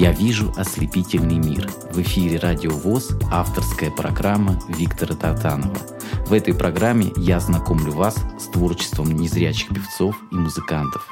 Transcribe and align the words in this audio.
Я 0.00 0.12
вижу 0.12 0.50
ослепительный 0.56 1.36
мир. 1.36 1.68
В 1.92 2.00
эфире 2.00 2.38
Радио 2.38 2.70
ВОЗ 2.70 3.10
авторская 3.30 3.90
программа 3.90 4.58
Виктора 4.66 5.14
Татанова. 5.14 5.76
В 6.26 6.32
этой 6.32 6.54
программе 6.54 7.12
я 7.18 7.38
знакомлю 7.38 7.92
вас 7.92 8.16
с 8.38 8.46
творчеством 8.46 9.12
незрячих 9.14 9.68
певцов 9.68 10.16
и 10.32 10.36
музыкантов. 10.36 11.06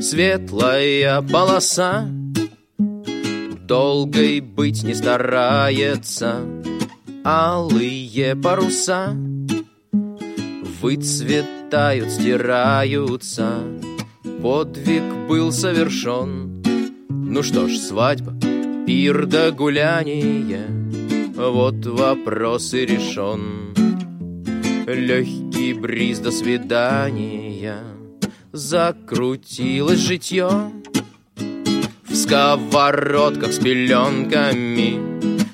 Светлая 0.00 1.22
полоса 1.22 2.08
долгой 3.66 4.40
быть 4.40 4.82
не 4.82 4.94
старается. 4.94 6.40
Алые 7.24 8.36
паруса 8.36 9.16
Выцветают, 10.82 12.10
стираются. 12.10 13.60
Подвиг 14.42 15.04
был 15.28 15.52
совершен. 15.52 16.60
Ну 17.08 17.44
что 17.44 17.68
ж, 17.68 17.76
свадьба, 17.76 18.34
пир 18.84 19.26
да 19.26 19.52
гуляние. 19.52 20.66
Вот 21.36 21.86
вопрос 21.86 22.74
и 22.74 22.84
решен. 22.84 23.74
Легкий 24.88 25.72
бриз 25.74 26.18
до 26.18 26.32
свидания. 26.32 27.78
Закрутилось 28.50 30.00
житье 30.00 30.72
сковородках 32.22 33.52
с 33.52 33.58
пеленками. 33.58 34.98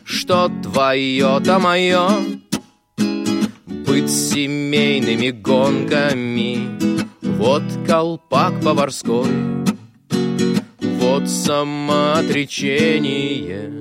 Что 0.05 0.53
твое, 0.63 1.41
то 1.45 1.59
мое. 1.59 2.09
Быть 3.87 4.11
семейными 4.11 5.31
гонками. 5.31 6.69
Вот 7.23 7.63
колпак 7.87 8.61
поварской. 8.61 9.31
Вот 10.81 11.27
самоотречение. 11.29 13.73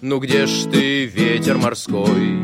Ну 0.00 0.18
где 0.18 0.46
ж 0.46 0.64
ты, 0.72 1.04
ветер 1.06 1.58
морской? 1.58 2.40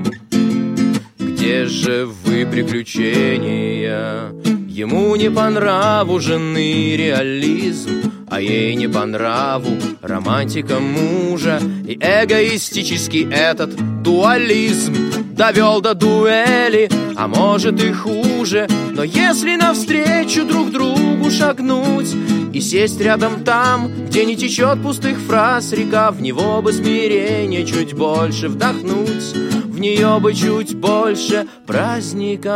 Где 1.19 1.67
же 1.67 2.07
вы, 2.07 2.47
приключения? 2.47 4.31
Ему 4.69 5.17
не 5.17 5.29
по 5.29 5.51
нраву 5.51 6.21
жены 6.21 6.95
реализм 6.97 8.18
а 8.31 8.41
ей 8.41 8.75
не 8.75 8.89
по 8.89 9.05
нраву 9.05 9.77
романтика 10.03 10.79
мужа. 10.79 11.61
И 11.87 11.95
эгоистический 11.95 13.29
этот 13.31 14.03
дуализм 14.03 14.95
Довел 15.39 15.81
до 15.81 15.95
дуэли, 15.95 16.91
а 17.17 17.29
может 17.29 17.83
и 17.83 17.93
хуже 17.93 18.67
Но 18.91 19.05
если 19.05 19.55
навстречу 19.55 20.45
друг 20.45 20.73
другу 20.73 21.31
шагнуть 21.31 22.13
И 22.53 22.61
сесть 22.61 23.01
рядом 23.01 23.45
там, 23.45 23.89
где 24.07 24.25
не 24.25 24.37
течет 24.37 24.83
пустых 24.83 25.17
фраз 25.19 25.73
река 25.73 26.11
В 26.11 26.21
него 26.21 26.61
бы 26.61 26.73
смирение 26.73 27.65
чуть 27.65 27.95
больше 27.95 28.49
вдохнуть 28.49 29.33
В 29.65 29.79
нее 29.79 30.19
бы 30.19 30.35
чуть 30.35 30.75
больше 30.75 31.47
праздника. 31.67 32.51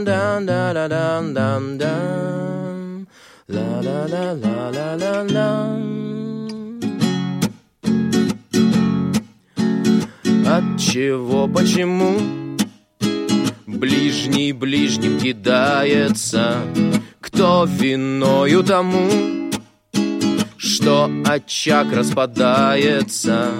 Да-да-да-да-да-да 0.00 2.53
La 3.46 3.82
la 3.82 4.06
la 4.06 4.32
la 4.32 4.70
la 4.70 4.96
la 4.96 5.22
la. 5.22 5.78
От 10.46 10.80
чего, 10.80 11.46
почему 11.46 12.16
Ближний 13.66 14.52
ближним 14.52 15.18
кидается? 15.18 16.62
Кто 17.20 17.66
виною 17.68 18.62
тому 18.62 19.50
Что 20.56 21.10
очаг 21.26 21.92
распадается? 21.92 23.50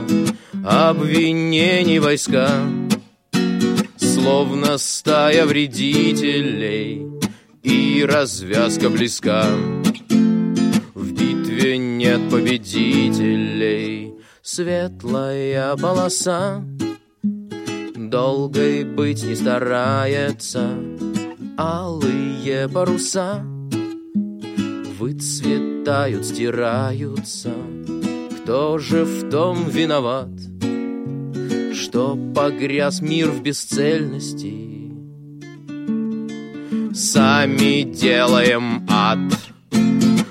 Обвинений 0.64 1.98
войска 1.98 2.48
Словно 3.98 4.78
стая 4.78 5.44
вредителей 5.44 7.02
и 7.64 8.04
развязка 8.04 8.88
близка. 8.88 9.46
В 10.94 11.12
битве 11.12 11.78
нет 11.78 12.30
победителей, 12.30 14.14
светлая 14.42 15.74
полоса 15.76 16.62
долгой 18.14 18.84
быть 18.84 19.24
не 19.24 19.34
старается, 19.34 20.78
алые 21.58 22.68
паруса 22.68 23.44
выцветают, 25.00 26.24
стираются. 26.24 27.52
Кто 28.38 28.78
же 28.78 29.04
в 29.04 29.30
том 29.30 29.68
виноват, 29.68 30.30
что 31.74 32.16
погряз 32.36 33.00
мир 33.00 33.30
в 33.30 33.42
бесцельности? 33.42 34.63
Сами 36.94 37.82
делаем 37.82 38.86
ад 38.88 39.18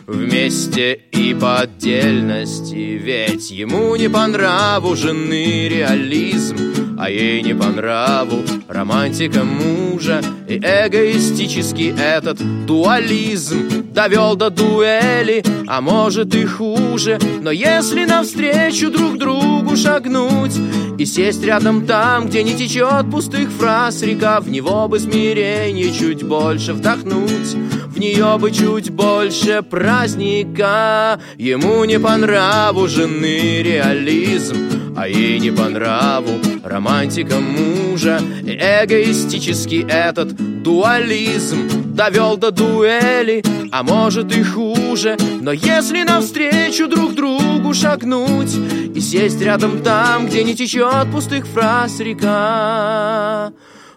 Вместе 0.08 0.94
и 1.12 1.34
по 1.34 1.60
отдельности. 1.60 2.98
Ведь 3.04 3.52
ему 3.52 3.94
не 3.98 4.10
по 4.10 4.26
нраву 4.28 4.96
жены 4.96 5.68
реализм 5.68 6.83
А 6.98 7.10
ей 7.10 7.42
не 7.42 7.54
по 7.56 7.68
нраву 7.68 8.44
романтика 8.68 9.44
мужа. 9.44 10.22
И 10.48 10.58
эгоистический 10.58 11.94
этот 11.98 12.40
дуализм 12.66 13.92
Довел 13.94 14.36
до 14.36 14.50
дуэли, 14.50 15.44
а 15.68 15.82
может 15.82 16.36
и 16.36 16.46
хуже. 16.46 17.20
Но 17.42 17.52
если 17.52 18.06
навстречу 18.06 18.92
друг 18.92 19.18
другу 19.18 19.76
шагнуть 19.76 20.56
И 20.98 21.06
сесть 21.06 21.44
рядом 21.44 21.86
там, 21.86 22.28
где 22.28 22.44
не 22.44 22.56
течет 22.56 23.10
пустых 23.12 23.50
фраз 23.52 24.02
река 24.02 24.40
В 24.40 24.50
него 24.50 24.88
бы 24.88 25.00
смирение 25.00 25.92
чуть 25.94 26.24
больше 26.24 26.74
вдохнуть 26.74 27.56
В 27.88 28.00
нее 28.00 28.38
бы 28.40 28.52
чуть 28.52 28.90
больше 28.90 29.62
праздника. 29.62 31.20
Ему 31.38 31.84
не 31.86 32.00
по 32.00 32.18
нраву 32.18 32.88
жены 32.88 33.62
реализм 33.62 34.73
А 34.96 35.08
ей 35.08 35.40
не 35.40 35.52
по 35.52 35.70
нраву 35.70 36.40
романтика 36.64 37.40
мужа. 37.40 38.20
Эгоистический 38.44 39.86
этот 39.88 40.64
дуализм 40.64 41.94
Довел 41.94 42.38
до 42.38 42.52
дуэли, 42.52 43.44
а 43.72 43.84
может 43.84 44.36
и 44.36 44.44
хуже. 44.44 45.18
Но 45.42 45.52
если 45.52 46.04
навстречу 46.04 46.88
друг 46.88 47.14
другу 47.14 47.74
шагнуть 47.74 48.56
И 48.96 49.00
сесть 49.00 49.42
рядом 49.42 49.84
там, 49.84 50.28
где 50.28 50.44
не 50.44 50.56
течет 50.56 51.12
пустых 51.12 51.46
фраз 51.48 52.00
река 52.00 53.54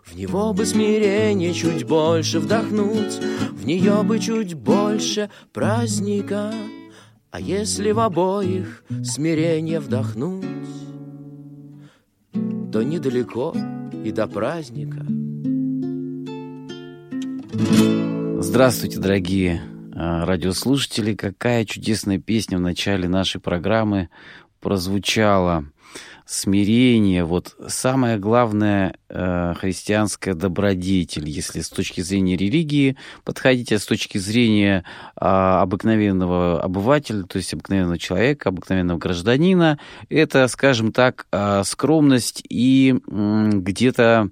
в 0.06 0.18
него 0.18 0.54
бы 0.54 0.64
смирение 0.64 1.52
чуть 1.52 1.84
больше 1.84 2.38
вдохнуть, 2.38 3.18
В 3.52 3.66
нее 3.66 4.02
бы 4.02 4.18
чуть 4.18 4.54
больше 4.54 5.28
праздника. 5.52 6.54
А 7.30 7.40
если 7.40 7.90
в 7.90 8.00
обоих 8.00 8.82
смирение 9.04 9.78
вдохнуть, 9.78 10.46
То 12.76 12.82
недалеко 12.82 13.54
и 14.04 14.12
до 14.12 14.26
праздника. 14.26 14.98
Здравствуйте, 18.42 18.98
дорогие 18.98 19.62
а, 19.94 20.26
радиослушатели. 20.26 21.14
Какая 21.14 21.64
чудесная 21.64 22.18
песня 22.18 22.58
в 22.58 22.60
начале 22.60 23.08
нашей 23.08 23.40
программы 23.40 24.10
прозвучала 24.60 25.64
смирение, 26.26 27.24
вот 27.24 27.54
самое 27.68 28.18
главное 28.18 28.96
э, 29.08 29.54
христианская 29.58 30.34
добродетель, 30.34 31.28
если 31.28 31.60
с 31.60 31.68
точки 31.68 32.00
зрения 32.00 32.36
религии 32.36 32.96
подходить, 33.24 33.72
а 33.72 33.78
с 33.78 33.86
точки 33.86 34.18
зрения 34.18 34.84
э, 35.14 35.24
обыкновенного 35.24 36.60
обывателя, 36.60 37.22
то 37.22 37.36
есть 37.36 37.54
обыкновенного 37.54 37.98
человека, 37.98 38.48
обыкновенного 38.48 38.98
гражданина, 38.98 39.78
это, 40.08 40.48
скажем 40.48 40.92
так, 40.92 41.28
э, 41.30 41.62
скромность 41.64 42.42
и 42.48 42.96
э, 42.96 43.50
где-то 43.52 44.30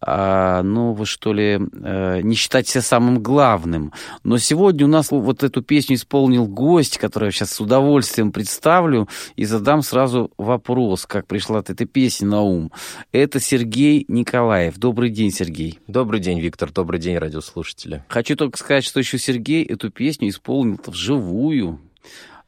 а, 0.00 0.62
ну, 0.62 0.92
вы 0.92 1.04
что 1.04 1.32
ли, 1.32 1.58
э, 1.58 2.20
не 2.22 2.34
считать 2.34 2.66
себя 2.66 2.82
самым 2.82 3.22
главным. 3.22 3.92
Но 4.24 4.38
сегодня 4.38 4.86
у 4.86 4.88
нас 4.88 5.10
вот 5.10 5.42
эту 5.42 5.62
песню 5.62 5.96
исполнил 5.96 6.46
гость, 6.46 6.96
который 6.96 7.26
я 7.26 7.30
сейчас 7.32 7.52
с 7.52 7.60
удовольствием 7.60 8.32
представлю, 8.32 9.08
и 9.36 9.44
задам 9.44 9.82
сразу 9.82 10.30
вопрос, 10.38 11.04
как 11.06 11.26
пришла 11.26 11.58
от 11.58 11.68
этой 11.68 11.86
песни 11.86 12.24
на 12.24 12.40
ум. 12.40 12.72
Это 13.12 13.40
Сергей 13.40 14.06
Николаев. 14.08 14.78
Добрый 14.78 15.10
день, 15.10 15.30
Сергей. 15.30 15.78
Добрый 15.86 16.20
день, 16.20 16.40
Виктор. 16.40 16.72
Добрый 16.72 16.98
день, 16.98 17.18
радиослушатели. 17.18 18.04
Хочу 18.08 18.36
только 18.36 18.56
сказать, 18.56 18.84
что 18.84 19.00
еще 19.00 19.18
Сергей 19.18 19.64
эту 19.64 19.90
песню 19.90 20.28
исполнил 20.30 20.78
вживую. 20.86 21.80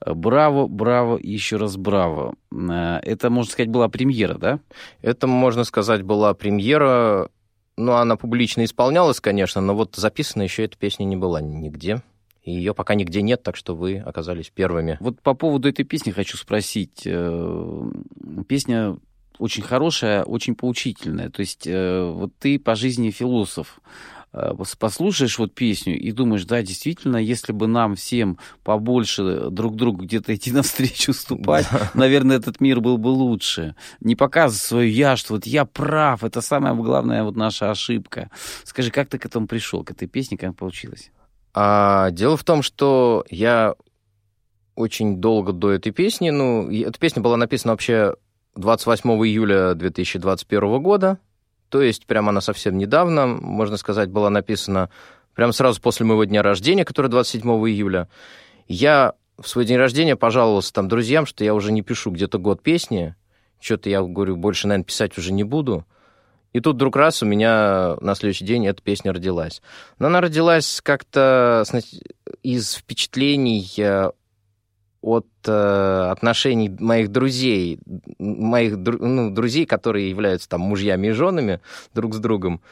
Браво, 0.04 0.66
браво 0.66 1.18
еще 1.22 1.56
раз 1.56 1.76
браво. 1.76 2.34
Э, 2.50 2.98
это, 3.02 3.30
можно 3.30 3.52
сказать, 3.52 3.70
была 3.70 3.88
премьера, 3.88 4.34
да? 4.38 4.60
Это, 5.00 5.26
можно 5.26 5.64
сказать, 5.64 6.02
была 6.02 6.34
премьера. 6.34 7.28
Ну, 7.76 7.92
она 7.92 8.16
публично 8.16 8.64
исполнялась, 8.64 9.20
конечно, 9.20 9.60
но 9.60 9.74
вот 9.74 9.96
записана 9.96 10.42
еще 10.42 10.64
эта 10.64 10.76
песня 10.76 11.04
не 11.04 11.16
была 11.16 11.40
нигде. 11.40 12.02
И 12.42 12.52
ее 12.52 12.74
пока 12.74 12.94
нигде 12.94 13.22
нет, 13.22 13.42
так 13.42 13.56
что 13.56 13.74
вы 13.74 13.98
оказались 13.98 14.50
первыми. 14.50 14.96
Вот 15.00 15.20
по 15.20 15.34
поводу 15.34 15.68
этой 15.68 15.84
песни 15.84 16.10
хочу 16.10 16.36
спросить. 16.36 17.02
Э, 17.06 17.90
песня 18.48 18.96
очень 19.38 19.62
хорошая, 19.62 20.24
очень 20.24 20.56
поучительная. 20.56 21.30
То 21.30 21.40
есть 21.40 21.66
э, 21.66 22.04
вот 22.04 22.32
ты 22.38 22.58
по 22.58 22.74
жизни 22.74 23.10
философ. 23.10 23.80
Э, 24.34 24.52
послушаешь 24.78 25.38
вот 25.38 25.54
песню 25.54 25.98
и 25.98 26.10
думаешь, 26.10 26.44
да, 26.44 26.62
действительно, 26.62 27.18
если 27.18 27.52
бы 27.52 27.66
нам 27.66 27.96
всем 27.96 28.38
побольше 28.64 29.50
друг 29.50 29.76
другу 29.76 30.04
где-то 30.04 30.34
идти 30.34 30.52
навстречу, 30.52 31.10
уступать, 31.10 31.66
да. 31.70 31.90
наверное, 31.94 32.36
этот 32.36 32.60
мир 32.60 32.80
был 32.80 32.96
бы 32.96 33.08
лучше. 33.08 33.74
Не 34.00 34.16
показывать 34.16 34.62
свое 34.62 34.90
я, 34.90 35.16
что 35.16 35.34
вот 35.34 35.46
я 35.46 35.64
прав, 35.64 36.24
это 36.24 36.40
самая 36.40 36.74
главная 36.74 37.24
вот 37.24 37.36
наша 37.36 37.70
ошибка. 37.70 38.30
Скажи, 38.64 38.90
как 38.90 39.08
ты 39.08 39.18
к 39.18 39.26
этому 39.26 39.46
пришел, 39.46 39.84
к 39.84 39.90
этой 39.90 40.08
песне, 40.08 40.38
как 40.38 40.56
получилось? 40.56 41.10
А, 41.54 42.10
дело 42.10 42.38
в 42.38 42.44
том, 42.44 42.62
что 42.62 43.26
я 43.28 43.74
очень 44.74 45.18
долго 45.18 45.52
до 45.52 45.70
этой 45.70 45.92
песни, 45.92 46.30
ну, 46.30 46.70
эта 46.70 46.98
песня 46.98 47.20
была 47.20 47.36
написана 47.36 47.74
вообще 47.74 48.14
28 48.56 49.10
июля 49.26 49.74
2021 49.74 50.82
года, 50.82 51.18
то 51.72 51.80
есть 51.80 52.04
прямо 52.04 52.28
она 52.28 52.42
совсем 52.42 52.76
недавно, 52.76 53.26
можно 53.26 53.78
сказать, 53.78 54.10
была 54.10 54.28
написана 54.28 54.90
прямо 55.34 55.52
сразу 55.52 55.80
после 55.80 56.04
моего 56.04 56.24
дня 56.24 56.42
рождения, 56.42 56.84
который 56.84 57.10
27 57.10 57.48
июля. 57.66 58.10
Я 58.68 59.14
в 59.38 59.48
свой 59.48 59.64
день 59.64 59.78
рождения 59.78 60.14
пожаловался 60.14 60.70
там 60.74 60.86
друзьям, 60.88 61.24
что 61.24 61.44
я 61.44 61.54
уже 61.54 61.72
не 61.72 61.80
пишу 61.80 62.10
где-то 62.10 62.36
год 62.36 62.62
песни, 62.62 63.14
что-то 63.58 63.88
я 63.88 64.02
говорю, 64.02 64.36
больше, 64.36 64.68
наверное, 64.68 64.84
писать 64.84 65.16
уже 65.16 65.32
не 65.32 65.44
буду. 65.44 65.86
И 66.52 66.60
тут 66.60 66.76
вдруг 66.76 66.94
раз 66.94 67.22
у 67.22 67.26
меня 67.26 67.96
на 68.02 68.14
следующий 68.16 68.44
день 68.44 68.66
эта 68.66 68.82
песня 68.82 69.14
родилась. 69.14 69.62
Но 69.98 70.08
она 70.08 70.20
родилась 70.20 70.82
как-то 70.82 71.64
из 72.42 72.74
впечатлений 72.74 73.66
э, 73.78 74.10
от 75.02 75.26
э, 75.46 76.08
отношений 76.10 76.70
моих 76.78 77.10
друзей, 77.10 77.80
моих 78.18 78.76
ну, 78.76 79.30
друзей, 79.30 79.66
которые 79.66 80.08
являются 80.08 80.48
там 80.48 80.60
мужьями 80.62 81.08
и 81.08 81.12
женами 81.12 81.60
друг 81.92 82.14
с 82.14 82.18
другом. 82.18 82.62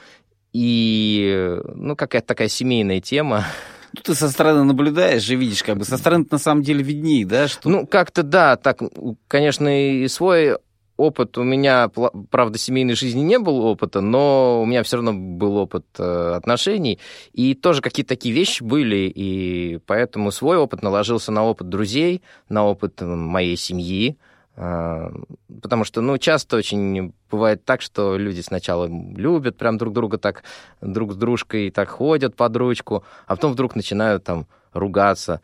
И, 0.52 1.58
ну, 1.74 1.96
какая-то 1.96 2.28
такая 2.28 2.48
семейная 2.48 3.00
тема. 3.00 3.44
Ну, 3.92 4.02
ты 4.02 4.14
со 4.14 4.28
стороны 4.30 4.62
наблюдаешь 4.64 5.28
и 5.28 5.36
видишь, 5.36 5.64
как 5.64 5.76
бы 5.76 5.84
со 5.84 5.96
стороны 5.96 6.24
на 6.30 6.38
самом 6.38 6.62
деле 6.62 6.82
видней, 6.82 7.24
да? 7.24 7.48
Что... 7.48 7.68
Ну, 7.68 7.86
как-то 7.86 8.22
да, 8.22 8.56
так, 8.56 8.80
конечно, 9.26 10.02
и 10.02 10.06
свой 10.06 10.56
опыт. 11.00 11.38
У 11.38 11.42
меня, 11.42 11.90
правда, 12.30 12.58
семейной 12.58 12.94
жизни 12.94 13.20
не 13.20 13.38
был 13.38 13.64
опыта, 13.64 14.00
но 14.00 14.62
у 14.62 14.66
меня 14.66 14.82
все 14.82 14.96
равно 14.96 15.12
был 15.14 15.56
опыт 15.56 15.86
э, 15.98 16.32
отношений, 16.36 16.98
и 17.32 17.54
тоже 17.54 17.80
какие-то 17.80 18.10
такие 18.10 18.34
вещи 18.34 18.62
были, 18.62 19.10
и 19.14 19.78
поэтому 19.86 20.30
свой 20.30 20.58
опыт 20.58 20.82
наложился 20.82 21.32
на 21.32 21.44
опыт 21.44 21.68
друзей, 21.68 22.22
на 22.48 22.66
опыт 22.66 23.00
моей 23.00 23.56
семьи, 23.56 24.18
э, 24.56 25.10
потому 25.62 25.84
что, 25.84 26.02
ну, 26.02 26.18
часто 26.18 26.56
очень 26.56 27.14
бывает 27.30 27.64
так, 27.64 27.80
что 27.80 28.18
люди 28.18 28.40
сначала 28.40 28.86
любят 28.86 29.56
прям 29.56 29.78
друг 29.78 29.94
друга 29.94 30.18
так, 30.18 30.44
друг 30.82 31.12
с 31.12 31.16
дружкой 31.16 31.70
так 31.70 31.88
ходят 31.88 32.36
под 32.36 32.56
ручку, 32.56 33.04
а 33.26 33.36
потом 33.36 33.52
вдруг 33.52 33.74
начинают 33.74 34.24
там 34.24 34.46
ругаться, 34.72 35.40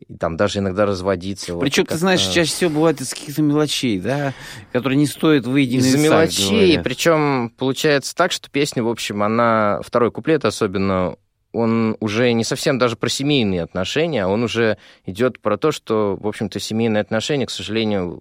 и 0.00 0.14
там 0.16 0.36
даже 0.36 0.58
иногда 0.58 0.86
разводиться. 0.86 1.56
Причем, 1.56 1.84
вот, 1.84 1.90
ты 1.90 1.96
знаешь, 1.96 2.20
чаще 2.20 2.50
всего 2.50 2.70
бывает 2.70 3.00
из 3.00 3.10
каких-то 3.14 3.42
мелочей, 3.42 3.98
да, 3.98 4.34
которые 4.72 4.98
не 4.98 5.06
стоят 5.06 5.46
выйти 5.46 5.76
Из-за 5.76 5.98
мелочей, 5.98 6.78
причем 6.80 7.50
получается 7.56 8.14
так, 8.14 8.32
что 8.32 8.50
песня, 8.50 8.82
в 8.82 8.88
общем, 8.88 9.22
она, 9.22 9.80
второй 9.82 10.10
куплет 10.10 10.44
особенно, 10.44 11.16
он 11.52 11.96
уже 12.00 12.32
не 12.32 12.44
совсем 12.44 12.78
даже 12.78 12.96
про 12.96 13.08
семейные 13.08 13.62
отношения, 13.62 14.24
а 14.24 14.28
он 14.28 14.42
уже 14.42 14.76
идет 15.06 15.40
про 15.40 15.56
то, 15.56 15.72
что, 15.72 16.16
в 16.20 16.26
общем-то, 16.26 16.60
семейные 16.60 17.00
отношения, 17.00 17.46
к 17.46 17.50
сожалению, 17.50 18.20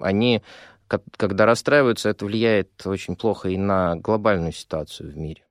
они, 0.00 0.42
когда 0.88 1.44
расстраиваются, 1.44 2.08
это 2.08 2.24
влияет 2.24 2.70
очень 2.86 3.16
плохо 3.16 3.50
и 3.50 3.58
на 3.58 3.96
глобальную 3.96 4.52
ситуацию 4.52 5.12
в 5.12 5.16
мире. 5.16 5.42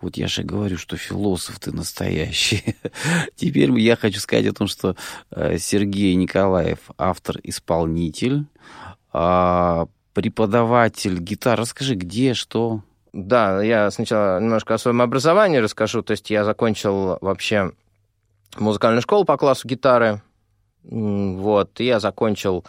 Вот 0.00 0.16
я 0.16 0.26
же 0.26 0.42
говорю, 0.42 0.78
что 0.78 0.96
философ 0.96 1.58
ты 1.60 1.72
настоящий. 1.72 2.76
Теперь 3.36 3.70
я 3.78 3.96
хочу 3.96 4.20
сказать 4.20 4.46
о 4.46 4.52
том, 4.52 4.66
что 4.66 4.96
э, 5.30 5.58
Сергей 5.58 6.14
Николаев 6.14 6.78
автор-исполнитель, 6.98 8.46
а, 9.12 9.86
преподаватель 10.14 11.18
гитары. 11.18 11.62
Расскажи, 11.62 11.94
где, 11.94 12.34
что? 12.34 12.82
Да, 13.12 13.62
я 13.62 13.90
сначала 13.90 14.40
немножко 14.40 14.74
о 14.74 14.78
своем 14.78 15.02
образовании 15.02 15.58
расскажу. 15.58 16.02
То 16.02 16.12
есть 16.12 16.30
я 16.30 16.44
закончил 16.44 17.18
вообще 17.20 17.72
музыкальную 18.56 19.02
школу 19.02 19.24
по 19.24 19.36
классу 19.36 19.68
гитары. 19.68 20.22
Вот, 20.82 21.78
и 21.80 21.84
я 21.84 22.00
закончил 22.00 22.64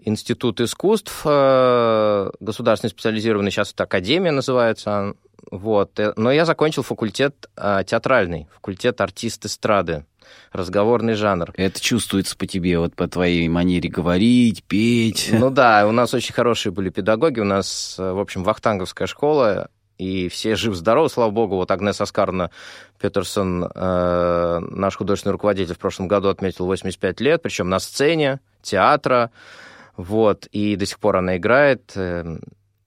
Институт 0.00 0.60
искусств, 0.60 1.22
э, 1.24 2.30
государственный 2.38 2.90
специализированный, 2.90 3.50
сейчас 3.50 3.72
это 3.72 3.82
Академия 3.82 4.30
называется, 4.30 5.14
вот. 5.50 5.98
Э, 5.98 6.12
но 6.16 6.30
я 6.30 6.44
закончил 6.44 6.82
факультет 6.82 7.48
а, 7.56 7.84
театральный, 7.84 8.48
факультет 8.54 9.00
артист 9.00 9.46
эстрады, 9.46 10.04
разговорный 10.52 11.14
жанр. 11.14 11.52
Это 11.56 11.80
чувствуется 11.80 12.36
по 12.36 12.46
тебе, 12.46 12.78
вот 12.78 12.94
по 12.94 13.08
твоей 13.08 13.48
манере 13.48 13.88
говорить, 13.88 14.64
петь. 14.64 15.30
Ну 15.32 15.50
да, 15.50 15.86
у 15.86 15.92
нас 15.92 16.14
очень 16.14 16.34
хорошие 16.34 16.72
были 16.72 16.90
педагоги, 16.90 17.40
у 17.40 17.44
нас, 17.44 17.96
э, 17.98 18.12
в 18.12 18.18
общем, 18.18 18.44
вахтанговская 18.44 19.06
школа, 19.06 19.70
и 19.96 20.28
все 20.28 20.54
жив-здоровы, 20.54 21.08
слава 21.08 21.30
богу. 21.30 21.56
Вот 21.56 21.70
Агнес 21.70 22.00
Аскарна 22.00 22.50
Петерсон, 23.00 23.64
э, 23.74 24.58
наш 24.60 24.96
художественный 24.96 25.32
руководитель, 25.32 25.74
в 25.74 25.78
прошлом 25.78 26.08
году 26.08 26.28
отметил 26.28 26.66
85 26.66 27.20
лет, 27.20 27.42
причем 27.42 27.68
на 27.68 27.80
сцене 27.80 28.40
театра, 28.62 29.30
вот, 29.96 30.46
и 30.46 30.76
до 30.76 30.86
сих 30.86 31.00
пор 31.00 31.16
она 31.16 31.36
играет. 31.36 31.92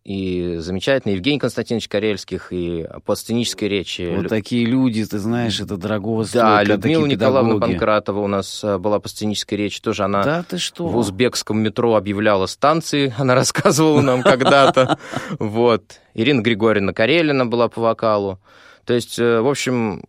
И 0.03 0.55
замечательный 0.57 1.13
Евгений 1.13 1.37
Константинович 1.37 1.87
Карельских, 1.87 2.47
и 2.51 2.87
по 3.05 3.13
сценической 3.13 3.69
речи. 3.69 4.15
Вот 4.15 4.29
такие 4.29 4.65
люди, 4.65 5.05
ты 5.05 5.19
знаешь, 5.19 5.59
это 5.59 5.77
дорогого 5.77 6.23
стоит. 6.23 6.41
Да, 6.41 6.63
Людмила 6.63 7.05
Николаевна 7.05 7.59
Панкратова 7.59 8.19
у 8.19 8.27
нас 8.27 8.63
э, 8.63 8.79
была 8.79 8.99
по 8.99 9.07
сценической 9.07 9.59
речи, 9.59 9.79
тоже 9.79 10.03
она 10.03 10.23
да, 10.23 10.43
ты 10.43 10.57
что? 10.57 10.87
в 10.87 10.97
узбекском 10.97 11.59
метро 11.59 11.95
объявляла 11.95 12.47
станции, 12.47 13.13
она 13.19 13.35
рассказывала 13.35 14.01
нам 14.01 14.23
когда-то. 14.23 14.97
Вот. 15.37 15.99
Ирина 16.15 16.41
Григорьевна 16.41 16.93
Карелина 16.93 17.45
была 17.45 17.69
по 17.69 17.81
вокалу. 17.81 18.39
То 18.85 18.95
есть, 18.95 19.19
э, 19.19 19.39
в 19.39 19.47
общем, 19.47 20.03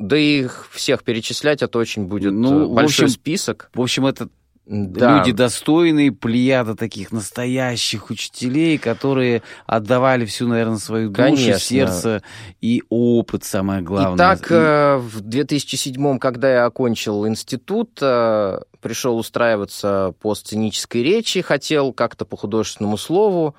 да 0.00 0.16
их 0.18 0.68
всех 0.72 1.04
перечислять, 1.04 1.62
это 1.62 1.78
очень 1.78 2.06
будет 2.06 2.32
ну, 2.32 2.64
э, 2.64 2.74
большой 2.74 3.08
список. 3.08 3.70
В 3.74 3.80
общем, 3.80 4.06
это 4.06 4.28
да. 4.66 5.18
Люди 5.18 5.30
достойные, 5.30 6.10
плеяда 6.10 6.74
таких 6.74 7.12
настоящих 7.12 8.10
учителей, 8.10 8.78
которые 8.78 9.42
отдавали 9.64 10.24
всю, 10.24 10.48
наверное, 10.48 10.78
свою 10.78 11.08
душу, 11.10 11.22
Конечно. 11.22 11.60
сердце 11.60 12.22
и 12.60 12.82
опыт, 12.88 13.44
самое 13.44 13.80
главное. 13.82 14.16
Итак, 14.16 14.50
и... 14.50 14.54
Э, 14.54 14.96
в 14.96 15.20
2007 15.20 16.18
когда 16.18 16.52
я 16.52 16.64
окончил 16.64 17.28
институт, 17.28 17.96
э, 18.02 18.58
пришел 18.80 19.16
устраиваться 19.18 20.14
по 20.20 20.34
сценической 20.34 21.04
речи, 21.04 21.42
хотел 21.42 21.92
как-то 21.92 22.24
по 22.24 22.36
художественному 22.36 22.96
слову, 22.96 23.54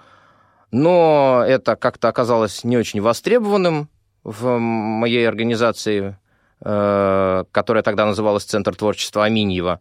но 0.71 1.41
это 1.47 1.77
как-то 1.77 2.09
оказалось 2.09 2.65
не 2.65 2.75
очень 2.75 2.99
востребованным 2.99 3.87
в 4.25 4.57
моей 4.57 5.25
организации, 5.25 6.17
э, 6.59 7.43
которая 7.49 7.83
тогда 7.83 8.05
называлась 8.05 8.43
Центр 8.43 8.75
творчества 8.75 9.23
Аминьева. 9.23 9.79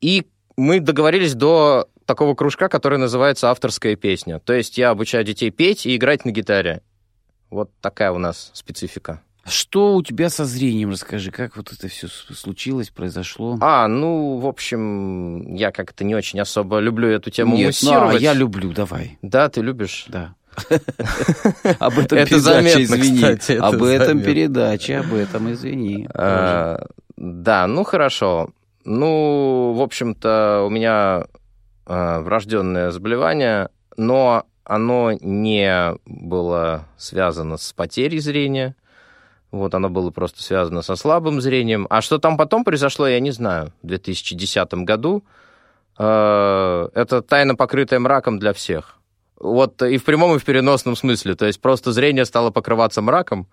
И 0.00 0.26
мы 0.58 0.80
договорились 0.80 1.34
до 1.34 1.88
такого 2.04 2.34
кружка, 2.34 2.68
который 2.68 2.98
называется 2.98 3.50
«Авторская 3.50 3.94
песня». 3.94 4.40
То 4.40 4.52
есть 4.52 4.76
я 4.76 4.90
обучаю 4.90 5.24
детей 5.24 5.50
петь 5.50 5.86
и 5.86 5.96
играть 5.96 6.24
на 6.24 6.30
гитаре. 6.30 6.82
Вот 7.48 7.70
такая 7.80 8.10
у 8.10 8.18
нас 8.18 8.50
специфика. 8.54 9.22
Что 9.46 9.94
у 9.94 10.02
тебя 10.02 10.28
со 10.28 10.44
зрением, 10.44 10.90
расскажи, 10.90 11.30
как 11.30 11.56
вот 11.56 11.72
это 11.72 11.88
все 11.88 12.08
случилось, 12.08 12.90
произошло? 12.90 13.56
А, 13.60 13.86
ну, 13.88 14.38
в 14.38 14.46
общем, 14.46 15.54
я 15.54 15.70
как-то 15.70 16.04
не 16.04 16.14
очень 16.14 16.40
особо 16.40 16.80
люблю 16.80 17.08
эту 17.08 17.30
тему 17.30 17.56
Нет, 17.56 17.68
муссировать. 17.68 18.12
Ну, 18.12 18.18
а 18.18 18.20
я 18.20 18.34
люблю, 18.34 18.72
давай. 18.72 19.16
Да, 19.22 19.48
ты 19.48 19.62
любишь? 19.62 20.06
Да. 20.08 20.34
Об 21.78 21.98
этом 22.00 22.26
передача, 22.26 22.82
извини. 22.82 23.58
Об 23.58 23.82
этом 23.84 24.20
передача, 24.22 25.00
об 25.00 25.14
этом 25.14 25.52
извини. 25.52 26.08
А, 26.12 26.84
да, 27.16 27.68
ну 27.68 27.84
хорошо. 27.84 28.50
Ну, 28.88 29.74
в 29.74 29.82
общем-то, 29.82 30.64
у 30.66 30.70
меня 30.70 31.26
э, 31.86 32.20
врожденное 32.20 32.90
заболевание, 32.90 33.68
но 33.98 34.46
оно 34.64 35.12
не 35.20 35.94
было 36.06 36.86
связано 36.96 37.58
с 37.58 37.74
потерей 37.74 38.18
зрения. 38.18 38.76
Вот 39.50 39.74
оно 39.74 39.90
было 39.90 40.10
просто 40.10 40.42
связано 40.42 40.80
со 40.80 40.96
слабым 40.96 41.42
зрением. 41.42 41.86
А 41.90 42.00
что 42.00 42.16
там 42.16 42.38
потом 42.38 42.64
произошло, 42.64 43.06
я 43.06 43.20
не 43.20 43.30
знаю. 43.30 43.74
В 43.82 43.88
2010 43.88 44.72
году 44.84 45.22
э, 45.98 46.88
это 46.94 47.20
тайна, 47.20 47.56
покрытая 47.56 48.00
мраком 48.00 48.38
для 48.38 48.54
всех. 48.54 48.96
Вот 49.38 49.82
и 49.82 49.98
в 49.98 50.04
прямом, 50.04 50.36
и 50.36 50.38
в 50.38 50.44
переносном 50.46 50.96
смысле. 50.96 51.34
То 51.34 51.44
есть 51.44 51.60
просто 51.60 51.92
зрение 51.92 52.24
стало 52.24 52.50
покрываться 52.50 53.02
мраком. 53.02 53.48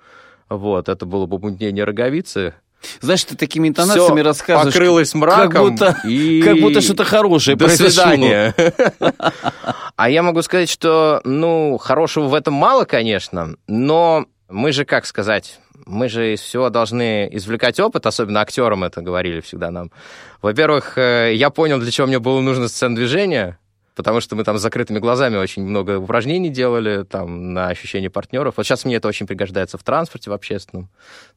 Вот, 0.48 0.88
это 0.88 1.06
было 1.06 1.28
помутнение 1.28 1.84
роговицы. 1.84 2.54
Знаешь, 3.02 3.24
ты 3.24 3.36
такими 3.36 3.68
интонациями 3.68 4.20
Всё 4.20 4.24
рассказываешь. 4.24 4.74
покрылось 4.74 5.14
мраком. 5.14 5.50
Как 5.52 5.62
будто, 5.62 6.02
и... 6.08 6.42
как 6.42 6.60
будто 6.60 6.82
что-то 6.82 7.04
хорошее 7.04 7.58
До 7.58 7.66
произошло. 7.66 7.90
свидания. 7.90 8.54
А 9.98 10.10
я 10.10 10.24
могу 10.24 10.42
сказать, 10.42 10.70
что, 10.70 11.22
ну, 11.24 11.78
хорошего 11.78 12.26
в 12.26 12.34
этом 12.34 12.54
мало, 12.54 12.84
конечно, 12.84 13.56
но 13.68 14.26
мы 14.50 14.74
же, 14.74 14.84
как 14.84 15.06
сказать, 15.06 15.60
мы 15.86 16.10
же 16.10 16.34
из 16.34 16.42
всего 16.42 16.70
должны 16.70 17.30
извлекать 17.32 17.80
опыт, 17.80 18.06
особенно 18.06 18.42
актерам 18.42 18.84
это 18.84 19.02
говорили 19.02 19.40
всегда 19.40 19.72
нам. 19.72 19.92
Во-первых, 20.42 20.98
э, 20.98 21.34
я 21.36 21.50
понял, 21.50 21.80
для 21.80 21.92
чего 21.92 22.08
мне 22.08 22.20
было 22.20 22.42
нужно 22.42 22.68
сцен 22.68 22.96
движения, 22.96 23.58
потому 23.96 24.20
что 24.20 24.36
мы 24.36 24.44
там 24.44 24.58
с 24.58 24.62
закрытыми 24.62 25.00
глазами 25.00 25.38
очень 25.38 25.64
много 25.64 25.98
упражнений 25.98 26.50
делали 26.50 27.04
там 27.04 27.54
на 27.54 27.68
ощущение 27.68 28.10
партнеров. 28.10 28.56
Вот 28.58 28.66
сейчас 28.66 28.86
мне 28.86 28.96
это 28.96 29.08
очень 29.08 29.26
пригождается 29.26 29.78
в 29.78 29.84
транспорте, 29.84 30.30
в 30.30 30.34
общественном. 30.34 30.90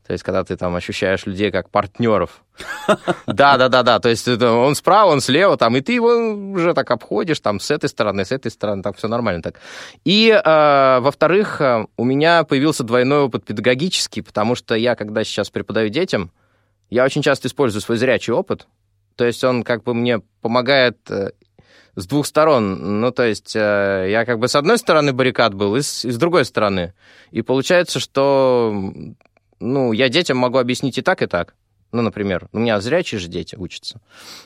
То 0.07 0.13
есть, 0.13 0.25
когда 0.25 0.43
ты 0.43 0.57
там 0.57 0.75
ощущаешь 0.75 1.25
людей 1.27 1.51
как 1.51 1.71
партнеров. 1.71 2.43
Да, 3.27 3.57
да, 3.57 3.69
да, 3.69 3.83
да. 3.83 4.01
То 4.01 4.09
есть 4.09 4.27
он 4.27 4.75
справа, 4.75 5.11
он 5.11 5.21
слева, 5.21 5.57
там, 5.57 5.77
и 5.77 5.81
ты 5.81 5.93
его 5.93 6.09
уже 6.53 6.75
так 6.75 6.91
обходишь, 6.91 7.39
там, 7.41 7.61
с 7.61 7.71
этой 7.71 7.89
стороны, 7.89 8.25
с 8.25 8.33
этой 8.33 8.51
стороны, 8.51 8.83
так 8.83 8.97
все 8.97 9.07
нормально 9.07 9.43
так. 9.43 9.61
И, 10.05 10.31
э, 10.31 10.99
во-вторых, 11.01 11.61
э, 11.61 11.87
у 11.97 12.05
меня 12.05 12.43
появился 12.45 12.83
двойной 12.83 13.21
опыт 13.21 13.45
педагогический, 13.45 14.23
потому 14.23 14.57
что 14.57 14.75
я, 14.75 14.97
когда 14.97 15.23
сейчас 15.23 15.51
преподаю 15.51 15.91
детям, 15.91 16.33
я 16.91 17.05
очень 17.05 17.23
часто 17.23 17.49
использую 17.49 17.83
свой 17.83 17.99
зрячий 17.99 18.33
опыт. 18.33 18.67
То 19.19 19.25
есть 19.25 19.43
он 19.45 19.65
как 19.65 19.83
бы 19.83 19.95
мне 19.95 20.21
помогает 20.41 20.99
э, 21.11 21.33
с 21.99 22.07
двух 22.07 22.27
сторон. 22.27 23.01
Ну, 23.01 23.11
то 23.11 23.25
есть 23.25 23.57
э, 23.57 24.07
я 24.11 24.25
как 24.25 24.39
бы 24.39 24.47
с 24.47 24.55
одной 24.55 24.79
стороны 24.79 25.13
баррикад 25.13 25.55
был, 25.55 25.75
и 25.75 25.83
с, 25.83 26.05
и 26.05 26.11
с 26.11 26.17
другой 26.17 26.45
стороны. 26.45 26.95
И 27.33 27.43
получается, 27.43 27.99
что 27.99 28.73
ну, 29.59 29.93
я 29.93 30.09
детям 30.09 30.39
могу 30.39 30.59
объяснить 30.59 30.97
и 30.99 31.03
так, 31.03 31.23
и 31.23 31.27
так. 31.27 31.55
Ну, 31.91 32.03
например, 32.03 32.49
у 32.53 32.59
меня 32.61 32.81
зрячие 32.81 33.19
же 33.19 33.27
дети 33.27 33.57
учатся. 33.57 34.01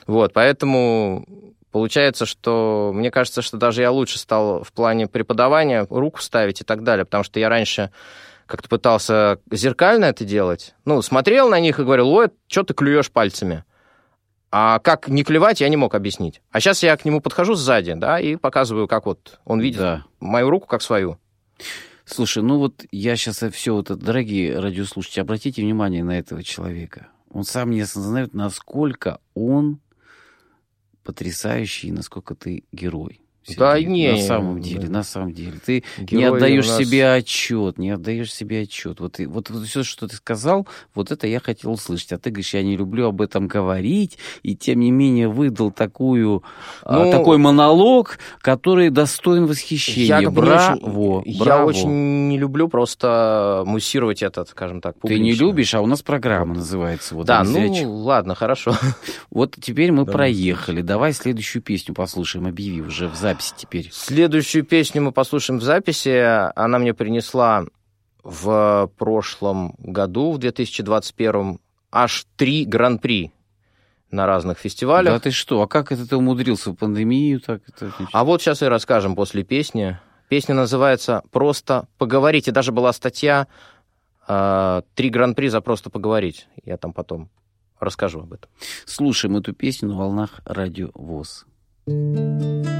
Вот, 0.07 0.33
поэтому 0.33 1.27
получается, 1.71 2.25
что 2.25 2.91
мне 2.93 3.11
кажется, 3.11 3.43
что 3.43 3.57
даже 3.57 3.81
я 3.81 3.91
лучше 3.91 4.17
стал 4.17 4.63
в 4.63 4.71
плане 4.71 5.07
преподавания 5.07 5.85
руку 5.91 6.21
ставить 6.21 6.61
и 6.61 6.63
так 6.63 6.83
далее, 6.83 7.05
потому 7.05 7.23
что 7.23 7.39
я 7.39 7.49
раньше 7.49 7.91
как-то 8.47 8.67
пытался 8.67 9.39
зеркально 9.51 10.05
это 10.05 10.25
делать. 10.25 10.73
Ну, 10.85 11.03
смотрел 11.03 11.49
на 11.49 11.59
них 11.59 11.79
и 11.79 11.83
говорил, 11.83 12.09
ой, 12.09 12.29
что 12.47 12.63
ты 12.63 12.73
клюешь 12.73 13.11
пальцами? 13.11 13.63
А 14.55 14.77
как 14.77 15.07
не 15.07 15.23
клевать, 15.23 15.61
я 15.61 15.69
не 15.69 15.77
мог 15.77 15.95
объяснить. 15.95 16.39
А 16.51 16.59
сейчас 16.59 16.83
я 16.83 16.95
к 16.95 17.05
нему 17.05 17.21
подхожу 17.21 17.55
сзади, 17.55 17.95
да, 17.95 18.19
и 18.19 18.35
показываю, 18.35 18.87
как 18.87 19.07
вот 19.07 19.39
он 19.45 19.59
видит 19.59 19.79
Да. 19.79 20.05
мою 20.19 20.51
руку 20.51 20.67
как 20.67 20.83
свою. 20.83 21.17
Слушай, 22.05 22.43
ну 22.43 22.59
вот 22.59 22.85
я 22.91 23.15
сейчас 23.15 23.41
все 23.51 23.73
вот 23.73 23.87
дорогие 23.97 24.59
радиослушатели, 24.59 25.21
обратите 25.21 25.63
внимание 25.63 26.03
на 26.03 26.19
этого 26.19 26.43
человека. 26.43 27.07
Он 27.31 27.45
сам 27.45 27.71
не 27.71 27.81
осознает, 27.81 28.35
насколько 28.35 29.19
он 29.33 29.79
потрясающий, 31.03 31.91
насколько 31.91 32.35
ты 32.35 32.63
герой. 32.71 33.21
Да 33.57 33.75
Сергей. 33.75 33.91
не, 33.91 34.11
На 34.11 34.17
самом 34.19 34.61
да. 34.61 34.67
деле, 34.69 34.89
на 34.89 35.03
самом 35.03 35.33
деле. 35.33 35.53
Ты 35.65 35.83
не 35.99 36.05
Герои 36.05 36.37
отдаешь 36.37 36.65
у 36.65 36.69
нас- 36.69 36.77
себе 36.79 37.11
отчет, 37.13 37.77
не 37.77 37.91
отдаешь 37.91 38.33
себе 38.33 38.61
отчет. 38.61 38.99
Вот, 38.99 39.19
и- 39.19 39.25
вот, 39.25 39.49
все, 39.65 39.83
что 39.83 40.07
ты 40.07 40.15
сказал, 40.15 40.67
вот 40.95 41.11
это 41.11 41.27
я 41.27 41.39
хотел 41.39 41.71
услышать. 41.73 42.13
А 42.13 42.17
ты 42.17 42.29
говоришь, 42.29 42.53
я 42.53 42.63
не 42.63 42.77
люблю 42.77 43.07
об 43.07 43.21
этом 43.21 43.47
говорить, 43.47 44.17
и 44.43 44.55
тем 44.55 44.79
не 44.79 44.91
менее 44.91 45.27
выдал 45.27 45.71
такую, 45.71 46.43
а, 46.83 47.03
Ну, 47.03 47.11
такой 47.11 47.37
монолог, 47.37 48.17
который 48.41 48.89
достоин 48.89 49.45
восхищения. 49.45 50.19
Я, 50.21 50.29
бы 50.29 50.41
не 50.41 50.47
браво, 50.47 51.19
очень, 51.19 51.31
я 51.31 51.39
браво. 51.43 51.65
очень 51.69 52.27
не 52.29 52.37
люблю 52.37 52.67
просто 52.69 53.63
муссировать 53.65 54.23
этот, 54.23 54.49
скажем 54.49 54.79
так, 54.81 54.95
Ты 55.01 55.15
не 55.19 55.31
публично. 55.31 55.43
любишь, 55.45 55.73
а 55.75 55.81
у 55.81 55.85
нас 55.85 56.01
программа 56.01 56.55
называется. 56.55 57.15
Вот 57.15 57.25
да, 57.27 57.41
«Они 57.41 57.49
ну 57.51 57.59
зрячих». 57.73 57.87
ладно, 57.87 58.35
хорошо. 58.35 58.71
Вот 59.29 59.55
теперь 59.59 59.91
мы 59.91 60.05
Да, 60.05 60.11
проехали. 60.13 60.81
Давай 60.81 61.11
следующую 61.13 61.61
песню 61.61 61.93
послушаем. 61.93 62.45
Объяви 62.47 62.81
уже 62.81 63.07
в 63.07 63.15
записи 63.15 63.32
теперь. 63.37 63.89
Следующую 63.91 64.63
песню 64.63 65.01
мы 65.01 65.11
послушаем 65.11 65.59
в 65.59 65.63
записи. 65.63 66.51
Она 66.55 66.79
мне 66.79 66.93
принесла 66.93 67.65
в 68.23 68.89
прошлом 68.97 69.75
году, 69.79 70.31
в 70.31 70.37
2021, 70.37 71.59
аж 71.91 72.25
три 72.37 72.65
гран-при 72.65 73.31
на 74.11 74.25
разных 74.25 74.57
Да 74.57 74.63
фестивалях. 74.63 75.21
ты 75.21 75.31
что? 75.31 75.61
А 75.61 75.67
как 75.67 75.91
это 75.91 76.07
ты 76.07 76.15
умудрился 76.15 76.71
в 76.71 76.75
пандемию? 76.75 77.41
Так 77.41 77.61
это... 77.67 77.91
А 78.11 78.23
вот 78.23 78.41
сейчас 78.41 78.61
и 78.61 78.65
расскажем 78.65 79.15
после 79.15 79.43
песни. 79.43 79.99
Песня 80.29 80.55
называется 80.55 81.21
«Просто 81.31 81.87
поговорить». 81.97 82.47
И 82.47 82.51
даже 82.51 82.71
была 82.71 82.93
статья 82.93 83.47
э, 84.27 84.81
«Три 84.95 85.09
гран-при 85.09 85.47
за 85.47 85.61
просто 85.61 85.89
поговорить». 85.89 86.47
Я 86.63 86.77
там 86.77 86.93
потом 86.93 87.29
расскажу 87.79 88.21
об 88.21 88.33
этом. 88.33 88.49
Слушаем 88.85 89.35
эту 89.37 89.53
песню 89.53 89.89
на 89.89 89.97
волнах 89.97 90.39
радио 90.45 90.89
ВОЗ. 90.93 91.45
К 91.85 92.72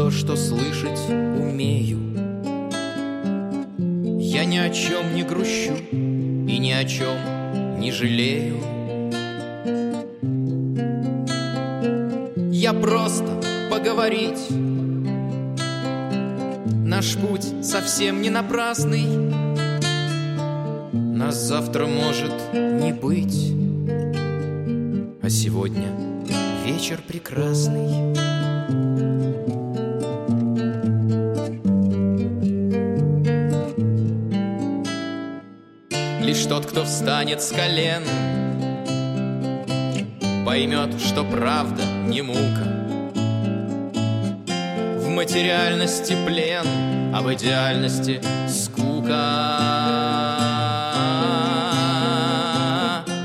то, 0.00 0.10
что 0.10 0.34
слышать 0.34 0.98
умею. 1.10 1.98
Я 4.18 4.46
ни 4.46 4.56
о 4.56 4.70
чем 4.70 5.14
не 5.14 5.22
грущу 5.22 5.74
И 5.90 6.58
ни 6.58 6.72
о 6.72 6.82
чем 6.86 7.18
не 7.78 7.92
жалею. 7.92 8.56
Я 12.50 12.72
просто 12.72 13.42
поговорить. 13.70 14.40
Наш 16.86 17.16
путь 17.16 17.46
совсем 17.62 18.22
не 18.22 18.30
напрасный. 18.30 19.04
Нас 20.94 21.36
завтра 21.36 21.84
может 21.84 22.32
не 22.54 22.94
быть. 22.94 23.52
А 25.20 25.28
сегодня 25.28 25.88
вечер 26.64 27.02
прекрасный. 27.06 28.39
Встанет 36.90 37.40
с 37.40 37.52
колен, 37.52 38.02
Поймет, 40.44 41.00
что 41.00 41.22
правда 41.24 41.84
не 41.84 42.22
мука. 42.22 42.66
В 44.98 45.08
материальности 45.08 46.16
плен, 46.26 46.66
а 47.14 47.22
в 47.22 47.32
идеальности 47.32 48.20
скука. 48.48 49.46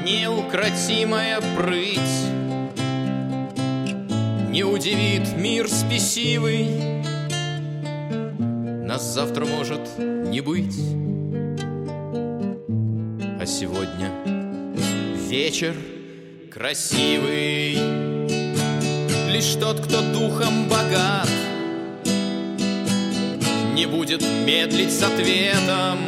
Неукротимая 0.05 1.41
прыть 1.57 1.99
Не 4.49 4.63
удивит 4.63 5.35
мир 5.35 5.67
спесивый 5.67 6.69
Нас 8.85 9.01
завтра 9.13 9.45
может 9.45 9.81
не 9.97 10.41
быть 10.41 10.94
сегодня. 13.59 14.11
Вечер 15.29 15.73
красивый. 16.51 17.77
Лишь 19.31 19.55
тот, 19.61 19.79
кто 19.79 20.01
духом 20.01 20.67
богат. 20.67 21.29
Не 23.73 23.85
будет 23.85 24.21
медлить 24.45 24.91
с 24.91 25.01
ответом. 25.03 25.99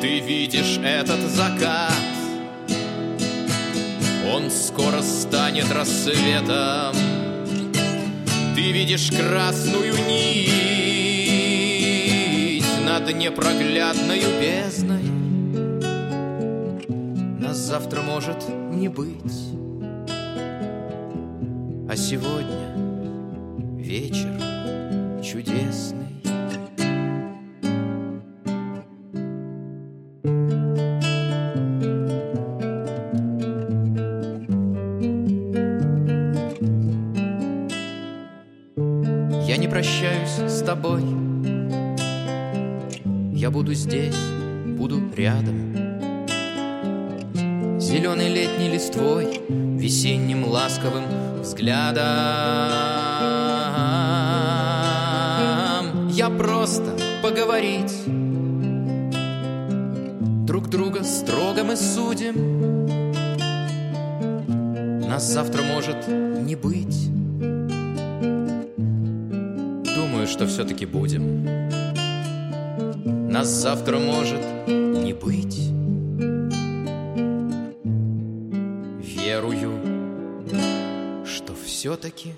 Ты 0.00 0.18
видишь 0.18 0.80
этот 0.82 1.20
закат. 1.30 1.94
Он 4.34 4.50
скоро 4.50 5.00
станет 5.00 5.70
рассветом. 5.70 6.96
Ты 8.56 8.72
видишь 8.72 9.10
красную 9.10 9.94
нить 10.08 10.62
Над 12.84 13.14
непроглядною 13.14 14.28
бездной 14.40 15.21
завтра 17.72 18.02
может 18.02 18.36
не 18.70 18.88
быть. 18.88 19.16
А 21.88 21.96
сегодня 21.96 22.76
вечер 23.78 24.28
чудесный. 25.22 26.20
Я 39.46 39.56
не 39.56 39.66
прощаюсь 39.66 40.28
с 40.28 40.62
тобой. 40.62 41.00
Я 43.32 43.50
буду 43.50 43.72
здесь, 43.72 44.18
буду 44.76 45.00
рядом. 45.16 45.71
Зеленой 47.92 48.30
летней 48.30 48.70
листвой, 48.70 49.42
весенним 49.50 50.46
ласковым 50.46 51.04
взглядом. 51.42 52.02
Я 56.08 56.30
просто 56.30 56.96
поговорить. 57.22 57.92
Друг 60.46 60.70
друга 60.70 61.04
строго 61.04 61.64
мы 61.64 61.76
судим. 61.76 62.86
Нас 65.06 65.30
завтра 65.30 65.62
может 65.62 66.08
не 66.08 66.56
быть. 66.56 67.10
Думаю, 69.94 70.26
что 70.28 70.46
все-таки 70.46 70.86
будем. 70.86 71.44
Нас 73.28 73.48
завтра 73.48 73.98
может 73.98 74.40
не 74.66 75.12
быть 75.12 75.71
все-таки 81.82 82.36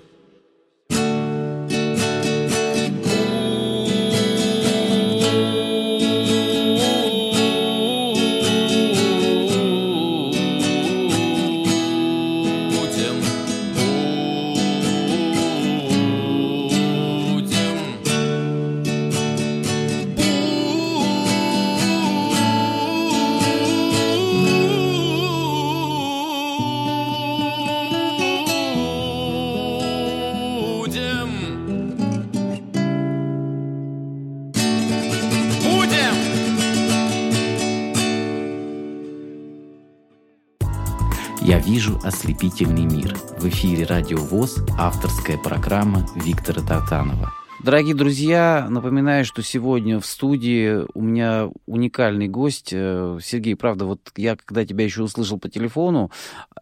ослепительный 42.05 42.85
мир. 42.85 43.17
В 43.39 43.47
эфире 43.49 43.85
Радио 43.85 44.17
ВОЗ, 44.17 44.63
авторская 44.77 45.37
программа 45.37 46.05
Виктора 46.15 46.61
Тартанова. 46.61 47.33
Дорогие 47.63 47.95
друзья, 47.95 48.67
напоминаю, 48.69 49.25
что 49.25 49.41
сегодня 49.41 49.99
в 49.99 50.05
студии 50.05 50.85
у 50.93 51.01
меня 51.01 51.49
уникальный 51.65 52.27
гость. 52.27 52.69
Э, 52.71 53.17
Сергей, 53.23 53.55
правда, 53.55 53.85
вот 53.85 54.11
я, 54.17 54.35
когда 54.35 54.63
тебя 54.65 54.85
еще 54.85 55.01
услышал 55.01 55.39
по 55.39 55.49
телефону, 55.49 56.11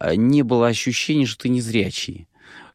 э, 0.00 0.14
не 0.14 0.42
было 0.42 0.68
ощущения, 0.68 1.26
что 1.26 1.42
ты 1.42 1.50
незрячий. 1.50 2.26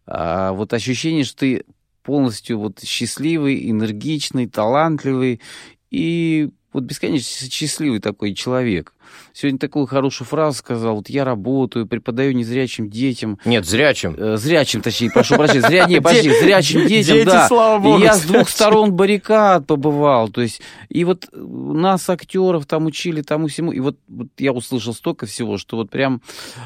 А 0.06 0.52
вот 0.52 0.72
ощущение, 0.74 1.24
что 1.24 1.40
ты 1.40 1.64
полностью 2.04 2.60
вот 2.60 2.82
счастливый, 2.84 3.70
энергичный, 3.70 4.48
талантливый 4.48 5.42
и 5.90 6.50
вот 6.72 6.84
бесконечно 6.84 7.50
счастливый 7.50 8.00
такой 8.00 8.36
человек. 8.36 8.94
Сегодня 9.40 9.58
такую 9.58 9.86
хорошую 9.86 10.28
фразу 10.28 10.58
сказал. 10.58 10.98
Вот 10.98 11.08
я 11.08 11.24
работаю, 11.24 11.88
преподаю 11.88 12.34
незрячим 12.34 12.90
детям. 12.90 13.40
Нет, 13.46 13.66
зрячим. 13.66 14.14
Э, 14.18 14.36
зрячим, 14.36 14.82
точнее, 14.82 15.12
прошу 15.12 15.38
прощения, 15.38 15.62
зря, 15.62 15.86
не, 15.86 16.02
почти, 16.02 16.30
зрячим 16.30 16.86
детям, 16.86 17.16
Дети, 17.16 17.26
да. 17.26 17.48
слава 17.48 17.82
богу, 17.82 18.00
и 18.00 18.02
я 18.02 18.16
с 18.16 18.24
двух 18.24 18.50
сторон 18.50 18.92
баррикад 18.92 19.66
побывал, 19.66 20.28
то 20.28 20.42
есть, 20.42 20.60
и 20.90 21.06
вот 21.06 21.30
нас, 21.32 22.10
актеров, 22.10 22.66
там 22.66 22.86
учили 22.86 23.22
тому 23.22 23.48
всему, 23.48 23.72
и 23.72 23.80
вот, 23.80 23.96
вот 24.10 24.28
я 24.38 24.52
услышал 24.52 24.94
столько 24.94 25.26
всего, 25.26 25.58
что 25.58 25.78
вот 25.78 25.90
прям 25.90 26.22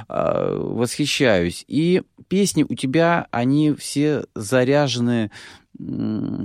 э, 0.10 0.58
восхищаюсь. 0.60 1.66
И 1.68 2.02
песни 2.28 2.66
у 2.68 2.74
тебя, 2.74 3.28
они 3.30 3.76
все 3.76 4.24
заряжены 4.34 5.30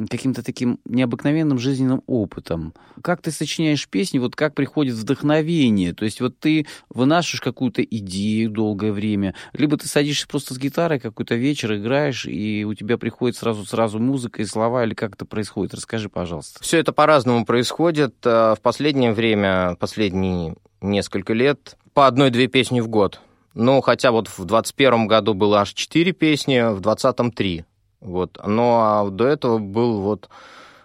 каким-то 0.08 0.42
таким 0.42 0.80
необыкновенным 0.86 1.58
жизненным 1.58 2.02
опытом. 2.06 2.72
Как 3.02 3.20
ты 3.20 3.30
сочиняешь 3.30 3.86
песни, 3.86 4.18
вот 4.18 4.34
как 4.34 4.54
приходит 4.54 4.94
вдохновение? 4.94 5.92
То 5.92 6.04
есть 6.06 6.17
вот 6.20 6.38
ты 6.38 6.66
вынашиваешь 6.88 7.40
какую-то 7.40 7.82
идею 7.82 8.50
долгое 8.50 8.92
время, 8.92 9.34
либо 9.52 9.76
ты 9.76 9.88
садишься 9.88 10.26
просто 10.28 10.54
с 10.54 10.58
гитарой 10.58 10.98
какой-то 10.98 11.34
вечер, 11.34 11.74
играешь, 11.74 12.26
и 12.26 12.64
у 12.64 12.74
тебя 12.74 12.98
приходит 12.98 13.36
сразу 13.36 13.64
сразу 13.64 13.98
музыка 13.98 14.42
и 14.42 14.44
слова, 14.44 14.84
или 14.84 14.94
как 14.94 15.14
это 15.14 15.24
происходит? 15.24 15.74
Расскажи, 15.74 16.08
пожалуйста. 16.08 16.62
Все 16.62 16.78
это 16.78 16.92
по-разному 16.92 17.44
происходит. 17.44 18.14
Э, 18.24 18.54
В 18.56 18.60
последнее 18.62 19.12
время, 19.12 19.76
последние 19.78 20.56
несколько 20.80 21.32
лет, 21.32 21.76
по 21.94 22.06
одной-две 22.06 22.46
песни 22.46 22.80
в 22.80 22.88
год. 22.88 23.20
Ну, 23.54 23.80
хотя 23.80 24.12
вот 24.12 24.28
в 24.28 24.44
21 24.44 25.06
году 25.06 25.34
было 25.34 25.60
аж 25.60 25.72
четыре 25.72 26.12
песни, 26.12 26.60
в 26.72 26.80
20-м 26.80 27.32
три. 27.32 27.64
Вот. 28.00 28.38
Но 28.46 28.80
а 28.80 29.10
до 29.10 29.26
этого 29.26 29.58
был 29.58 30.00
вот 30.00 30.28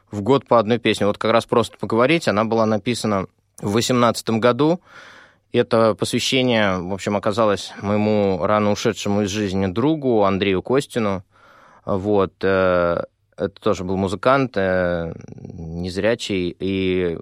в 0.10 0.22
год 0.22 0.48
по 0.48 0.60
одной 0.60 0.80
песне. 0.80 1.06
Вот 1.06 1.18
как 1.18 1.32
раз 1.32 1.46
просто 1.46 1.78
поговорить, 1.78 2.28
она 2.28 2.46
была 2.46 2.66
написана 2.66 3.28
в 3.62 3.74
18 3.74 4.30
году. 4.32 4.80
Это 5.54 5.94
посвящение, 5.94 6.80
в 6.80 6.92
общем, 6.92 7.16
оказалось 7.16 7.74
моему 7.80 8.40
рано 8.42 8.72
ушедшему 8.72 9.22
из 9.22 9.30
жизни 9.30 9.68
другу 9.68 10.24
Андрею 10.24 10.64
Костину. 10.64 11.24
Вот. 11.86 12.34
э, 12.42 13.04
Это 13.38 13.62
тоже 13.62 13.84
был 13.84 13.96
музыкант, 13.96 14.58
э, 14.58 15.14
незрячий, 15.28 16.56
и 16.60 17.20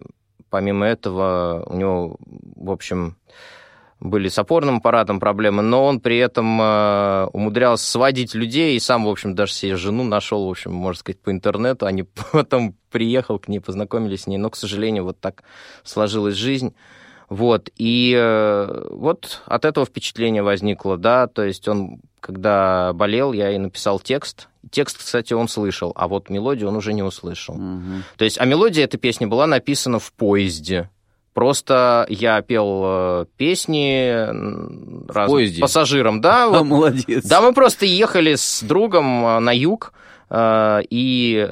помимо 0.49 0.85
этого 0.85 1.65
у 1.67 1.75
него, 1.75 2.17
в 2.55 2.71
общем, 2.71 3.17
были 3.99 4.29
с 4.29 4.39
опорным 4.39 4.77
аппаратом 4.77 5.19
проблемы, 5.19 5.61
но 5.61 5.85
он 5.85 5.99
при 5.99 6.17
этом 6.17 6.59
э, 6.59 7.27
умудрялся 7.33 7.85
сводить 7.85 8.33
людей 8.33 8.77
и 8.77 8.79
сам, 8.79 9.05
в 9.05 9.09
общем, 9.09 9.35
даже 9.35 9.53
себе 9.53 9.75
жену 9.75 10.03
нашел, 10.03 10.47
в 10.47 10.49
общем, 10.49 10.73
можно 10.73 10.99
сказать, 10.99 11.21
по 11.21 11.31
интернету. 11.31 11.85
Они 11.85 12.03
потом 12.31 12.75
приехал 12.89 13.39
к 13.39 13.49
ней, 13.49 13.59
познакомились 13.59 14.21
с 14.21 14.27
ней, 14.27 14.37
но, 14.37 14.49
к 14.49 14.55
сожалению, 14.55 15.03
вот 15.03 15.19
так 15.19 15.43
сложилась 15.83 16.35
жизнь. 16.35 16.73
Вот, 17.31 17.69
и 17.77 18.13
э, 18.13 18.87
вот 18.89 19.41
от 19.45 19.63
этого 19.63 19.85
впечатление 19.85 20.43
возникло, 20.43 20.97
да, 20.97 21.27
то 21.27 21.45
есть 21.45 21.65
он, 21.65 22.01
когда 22.19 22.91
болел, 22.91 23.31
я 23.31 23.51
и 23.51 23.57
написал 23.57 24.01
текст. 24.01 24.49
Текст, 24.69 24.97
кстати, 24.97 25.31
он 25.31 25.47
слышал, 25.47 25.93
а 25.95 26.09
вот 26.09 26.29
мелодию 26.29 26.67
он 26.67 26.75
уже 26.75 26.91
не 26.91 27.03
услышал. 27.03 27.55
Мгм. 27.55 28.03
То 28.17 28.25
есть, 28.25 28.37
а 28.37 28.43
мелодия 28.43 28.83
этой 28.83 28.97
песни 28.97 29.25
была 29.27 29.47
написана 29.47 29.97
в 29.97 30.11
поезде. 30.11 30.89
Просто 31.33 32.05
я 32.09 32.41
пел 32.41 32.81
э, 32.83 33.25
песни 33.37 34.27
поезде? 35.13 35.61
пассажирам, 35.61 36.19
да, 36.19 36.43
А, 36.43 36.49
вот. 36.49 36.63
молодец. 36.65 37.23
Да, 37.23 37.39
мы 37.39 37.53
просто 37.53 37.85
ехали 37.85 38.35
с 38.35 38.61
другом 38.61 39.25
э, 39.25 39.39
на 39.39 39.55
юг, 39.55 39.93
э, 40.29 40.81
и, 40.89 41.49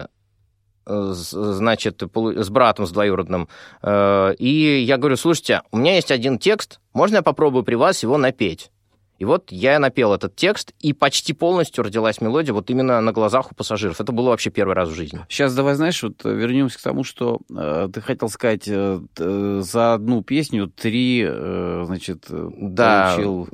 значит, 0.89 2.01
с 2.15 2.49
братом, 2.49 2.85
с 2.85 2.91
двоюродным. 2.91 3.47
Э, 3.81 4.33
И 4.37 4.81
я 4.81 4.97
говорю, 4.97 5.15
слушайте, 5.17 5.61
у 5.71 5.77
меня 5.77 5.95
есть 5.95 6.11
один 6.11 6.39
текст, 6.39 6.79
можно 6.93 7.17
я 7.17 7.21
попробую 7.21 7.63
при 7.63 7.75
вас 7.75 8.03
его 8.03 8.17
напеть? 8.17 8.71
И 9.19 9.25
вот 9.25 9.51
я 9.51 9.79
напел 9.79 10.13
этот 10.13 10.37
текст, 10.37 10.73
и 10.79 10.93
почти 10.93 11.33
полностью 11.33 11.83
родилась 11.83 12.21
мелодия 12.21 12.53
вот 12.53 12.69
именно 12.69 13.01
на 13.01 13.11
глазах 13.11 13.51
у 13.51 13.55
пассажиров. 13.55 13.99
Это 13.99 14.13
было 14.13 14.29
вообще 14.29 14.49
первый 14.49 14.75
раз 14.75 14.87
в 14.87 14.93
жизни. 14.93 15.19
Сейчас 15.27 15.53
давай, 15.53 15.75
знаешь, 15.75 16.01
вот 16.01 16.25
э, 16.25 16.33
вернемся 16.33 16.79
к 16.79 16.81
тому, 16.81 17.03
что 17.03 17.39
э, 17.53 17.89
ты 17.93 17.99
хотел 17.99 18.29
сказать, 18.29 18.63
э, 18.67 19.01
э, 19.17 19.59
за 19.61 19.93
одну 19.95 20.23
песню 20.23 20.67
три, 20.67 21.25
э, 21.27 21.83
значит, 21.85 22.27
Да, 22.29 23.11
получил 23.13 23.49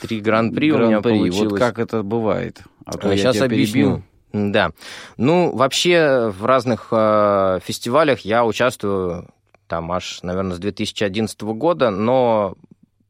Три 0.00 0.20
гран-при 0.20 0.72
у 0.72 0.78
меня 0.78 1.02
получилось. 1.02 1.50
Вот 1.50 1.58
как 1.58 1.78
это 1.78 2.02
бывает? 2.02 2.62
А 2.86 2.96
то 2.96 3.10
я 3.10 3.16
Сейчас 3.18 3.36
тебя 3.36 3.48
перебил. 3.48 4.02
Да. 4.32 4.70
Ну, 5.16 5.54
вообще 5.54 6.30
в 6.36 6.44
разных 6.44 6.88
э, 6.90 7.58
фестивалях 7.64 8.20
я 8.20 8.44
участвую 8.44 9.28
там 9.66 9.90
аж, 9.92 10.20
наверное, 10.22 10.56
с 10.56 10.58
2011 10.58 11.40
года, 11.42 11.90
но 11.90 12.54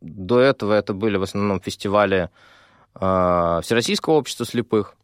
до 0.00 0.40
этого 0.40 0.74
это 0.74 0.92
были 0.94 1.16
в 1.16 1.22
основном 1.22 1.60
фестивали 1.60 2.30
э, 2.98 3.60
Всероссийского 3.62 4.14
общества 4.14 4.46
слепых. 4.46 4.94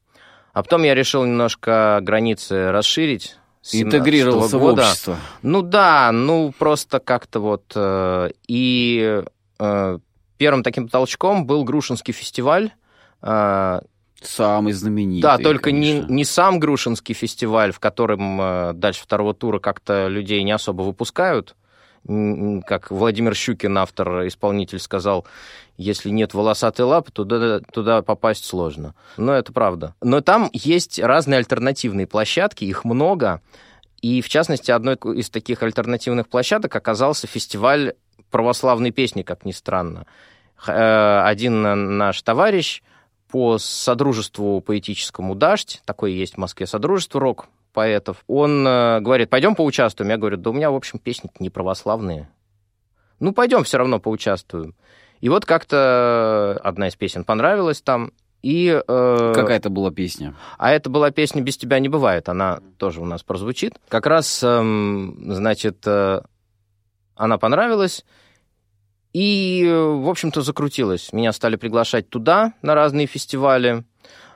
А 0.53 0.63
потом 0.63 0.83
я 0.85 0.95
решил 0.95 1.25
немножко 1.25 1.99
границы 2.03 2.71
расширить. 2.71 3.37
с 3.63 3.71
17 3.73 3.95
Интегрировался 3.95 4.59
в 4.59 4.61
года. 4.63 4.83
общество. 4.83 5.17
Ну 5.43 5.63
да, 5.63 6.13
ну 6.13 6.53
просто 6.59 6.99
как-то 6.99 7.41
вот. 7.41 7.65
э, 7.75 8.31
И 8.49 9.23
э, 9.59 9.99
первым 10.39 10.63
таким 10.63 10.89
толчком 10.89 11.47
был 11.47 11.65
Грушинский 11.65 12.13
фестиваль. 12.13 12.71
э, 13.23 13.81
Самый 14.23 14.73
знаменитый. 14.73 15.23
да, 15.23 15.39
только 15.39 15.73
не, 15.73 15.93
конечно. 15.93 16.13
не 16.13 16.25
сам 16.25 16.59
Грушинский 16.59 17.15
фестиваль, 17.15 17.73
в 17.73 17.81
котором 17.81 18.41
э, 18.41 18.73
дальше 18.75 19.03
второго 19.03 19.35
тура 19.35 19.59
как-то 19.59 20.09
людей 20.09 20.43
не 20.43 20.53
особо 20.53 20.83
выпускают. 20.83 21.55
как 22.67 22.91
Владимир 22.91 23.35
Щукин, 23.35 23.77
автор, 23.79 24.27
исполнитель, 24.27 24.79
сказал, 24.79 25.27
если 25.77 26.09
нет 26.11 26.35
волосатой 26.35 26.87
лапы, 26.87 27.13
туда, 27.13 27.61
туда 27.61 28.03
попасть 28.03 28.47
сложно. 28.47 28.95
Но 29.17 29.35
это 29.35 29.53
правда. 29.53 29.95
Но 30.01 30.21
там 30.21 30.49
есть 30.53 30.99
разные 30.99 31.39
альтернативные 31.39 32.07
площадки, 32.07 32.65
их 32.65 32.85
много. 32.85 33.43
И, 34.01 34.23
в 34.23 34.29
частности, 34.29 34.71
одной 34.71 34.95
из 34.95 35.31
таких 35.31 35.63
альтернативных 35.63 36.29
площадок 36.29 36.75
оказался 36.75 37.27
фестиваль 37.27 37.95
православной 38.31 38.93
песни, 38.93 39.23
как 39.23 39.45
ни 39.45 39.53
странно. 39.53 40.07
Э, 40.67 41.23
один 41.25 41.97
наш 41.99 42.23
товарищ 42.23 42.83
по 43.31 43.59
содружеству 43.59 44.61
поэтическому 44.61 45.35
«Дождь», 45.35 45.83
такое 45.85 46.11
есть 46.11 46.35
в 46.35 46.39
Москве 46.39 46.67
содружество 46.67 47.21
рок 47.21 47.49
поэтов, 47.73 48.25
он 48.27 48.67
э, 48.67 49.01
говорит, 49.01 49.29
пойдем 49.29 49.55
поучаствуем. 49.55 50.11
Я 50.11 50.17
говорю, 50.17 50.39
да 50.39 50.51
у 50.51 50.53
меня, 50.53 50.71
в 50.71 50.75
общем, 50.75 50.99
песни 50.99 51.31
не 51.39 51.51
православные. 51.51 52.31
Ну, 53.21 53.33
пойдем 53.33 53.65
все 53.65 53.79
равно 53.79 54.01
поучаствуем. 54.01 54.75
И 55.21 55.29
вот 55.29 55.45
как-то 55.45 56.59
одна 56.63 56.89
из 56.89 56.97
песен 56.97 57.25
понравилась 57.25 57.83
там, 57.83 58.13
и... 58.43 58.81
Э, 58.87 59.33
Какая 59.35 59.57
это 59.57 59.71
была 59.71 59.91
песня? 59.91 60.35
А 60.57 60.71
это 60.71 60.89
была 60.89 61.11
песня 61.11 61.43
«Без 61.43 61.57
тебя 61.57 61.79
не 61.79 61.89
бывает», 61.89 62.29
она 62.29 62.61
тоже 62.79 63.01
у 63.01 63.05
нас 63.05 63.23
прозвучит. 63.23 63.75
Как 63.89 64.07
раз, 64.07 64.41
э, 64.43 65.13
значит, 65.27 65.87
э, 65.87 66.23
она 67.17 67.39
понравилась, 67.39 68.05
и, 69.17 69.67
в 69.67 70.11
общем-то, 70.11 70.43
закрутилась. 70.43 71.11
Меня 71.11 71.33
стали 71.33 71.57
приглашать 71.57 72.11
туда, 72.11 72.53
на 72.61 72.75
разные 72.75 73.07
фестивали. 73.07 73.83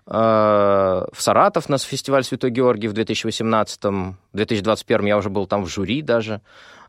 Э, 0.07 1.05
в 1.13 1.21
Саратов 1.21 1.69
на 1.69 1.77
фестиваль 1.77 2.25
Святой 2.25 2.51
Георгий 2.51 2.89
в 2.89 2.95
2018 2.95 3.85
в 3.85 4.17
2021 4.33 5.07
я 5.07 5.19
уже 5.19 5.29
был 5.29 5.47
там 5.47 5.65
в 5.65 5.69
жюри 5.69 6.01
даже. 6.01 6.41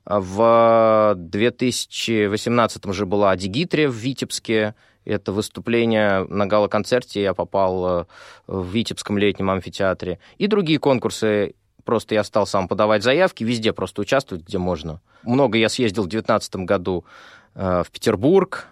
В 0.06 1.16
2018 1.18 2.94
же 2.94 3.06
была 3.06 3.32
Адигитрия 3.32 3.90
в 3.90 3.96
Витебске. 3.96 4.74
Это 5.04 5.34
выступление 5.34 6.26
на 6.30 6.46
гала-концерте 6.46 7.22
я 7.22 7.34
попал 7.34 8.04
э, 8.04 8.06
в 8.48 8.72
Витебском 8.72 9.18
летнем 9.18 9.50
амфитеатре. 9.50 10.20
И 10.38 10.48
другие 10.48 10.80
конкурсы. 10.80 11.56
Просто 11.84 12.16
я 12.16 12.24
стал 12.24 12.48
сам 12.48 12.70
подавать 12.70 13.04
заявки, 13.04 13.44
везде 13.44 13.74
просто 13.74 14.02
участвовать, 14.02 14.46
где 14.46 14.60
можно. 14.60 15.02
Много 15.24 15.58
я 15.58 15.68
съездил 15.68 16.04
в 16.04 16.08
2019 16.08 16.56
году 16.58 17.04
э, 17.06 17.41
в 17.56 17.88
Петербург, 17.92 18.68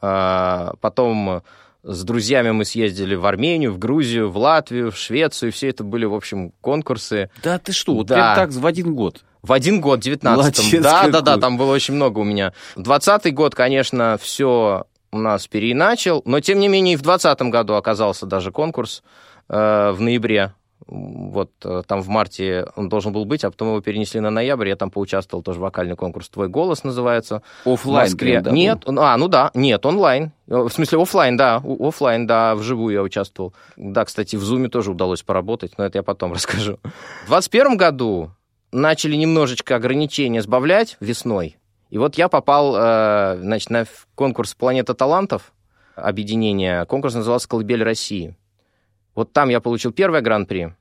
э, 0.00 0.70
потом 0.80 1.42
с 1.84 2.02
друзьями 2.02 2.50
мы 2.50 2.64
съездили 2.64 3.14
в 3.14 3.26
Армению, 3.26 3.72
в 3.72 3.78
Грузию, 3.78 4.30
в 4.30 4.38
Латвию, 4.38 4.90
в 4.90 4.96
Швецию. 4.96 5.52
Все 5.52 5.68
это 5.68 5.84
были, 5.84 6.06
в 6.06 6.14
общем, 6.14 6.52
конкурсы. 6.60 7.30
Да 7.42 7.58
ты 7.58 7.72
что, 7.72 7.94
вот 7.94 8.06
да. 8.06 8.34
прям 8.34 8.34
так 8.36 8.58
в 8.58 8.66
один 8.66 8.94
год? 8.94 9.22
В 9.42 9.52
один 9.52 9.82
год, 9.82 10.00
19 10.00 10.80
Да, 10.80 11.08
да, 11.08 11.20
да, 11.20 11.36
там 11.36 11.58
было 11.58 11.74
очень 11.74 11.94
много 11.94 12.20
у 12.20 12.24
меня. 12.24 12.54
В 12.74 12.82
20 12.82 13.34
год, 13.34 13.54
конечно, 13.54 14.18
все 14.20 14.86
у 15.12 15.18
нас 15.18 15.46
переиначил, 15.46 16.22
но, 16.24 16.40
тем 16.40 16.58
не 16.58 16.68
менее, 16.68 16.94
и 16.94 16.96
в 16.96 17.02
20 17.02 17.40
году 17.42 17.74
оказался 17.74 18.24
даже 18.24 18.50
конкурс 18.50 19.02
э, 19.50 19.90
в 19.90 20.00
ноябре 20.00 20.54
вот 20.86 21.50
э, 21.64 21.82
там 21.86 22.02
в 22.02 22.08
марте 22.08 22.66
он 22.76 22.88
должен 22.88 23.12
был 23.12 23.24
быть, 23.24 23.44
а 23.44 23.50
потом 23.50 23.68
его 23.68 23.80
перенесли 23.80 24.20
на 24.20 24.30
ноябрь. 24.30 24.68
Я 24.68 24.76
там 24.76 24.90
поучаствовал 24.90 25.42
тоже 25.42 25.60
вокальный 25.60 25.96
конкурс 25.96 26.28
«Твой 26.28 26.48
голос» 26.48 26.84
называется. 26.84 27.42
Оффлайн? 27.64 28.08
В 28.08 28.10
Москве. 28.10 28.40
Да, 28.40 28.50
нет, 28.50 28.82
а, 28.86 29.16
ну 29.16 29.28
да, 29.28 29.50
нет, 29.54 29.84
онлайн. 29.86 30.32
В 30.46 30.68
смысле, 30.68 31.00
офлайн, 31.00 31.36
да, 31.36 31.62
офлайн, 31.64 32.26
да, 32.26 32.54
вживую 32.54 32.94
я 32.94 33.02
участвовал. 33.02 33.54
Да, 33.76 34.04
кстати, 34.04 34.36
в 34.36 34.42
Зуме 34.42 34.68
тоже 34.68 34.90
удалось 34.90 35.22
поработать, 35.22 35.78
но 35.78 35.84
это 35.84 35.98
я 35.98 36.02
потом 36.02 36.32
расскажу. 36.34 36.78
В 37.24 37.28
2021 37.28 37.76
году 37.76 38.30
начали 38.70 39.16
немножечко 39.16 39.76
ограничения 39.76 40.42
сбавлять 40.42 40.96
весной. 41.00 41.56
И 41.88 41.98
вот 41.98 42.16
я 42.16 42.28
попал, 42.28 42.74
э, 42.76 43.38
значит, 43.40 43.70
на 43.70 43.86
конкурс 44.14 44.54
«Планета 44.54 44.94
талантов», 44.94 45.52
объединение. 45.94 46.84
Конкурс 46.86 47.14
назывался 47.14 47.48
«Колыбель 47.48 47.82
России». 47.82 48.36
Вот 49.14 49.32
там 49.32 49.48
я 49.48 49.60
получил 49.60 49.92
первое 49.92 50.20
гран-при. 50.20 50.74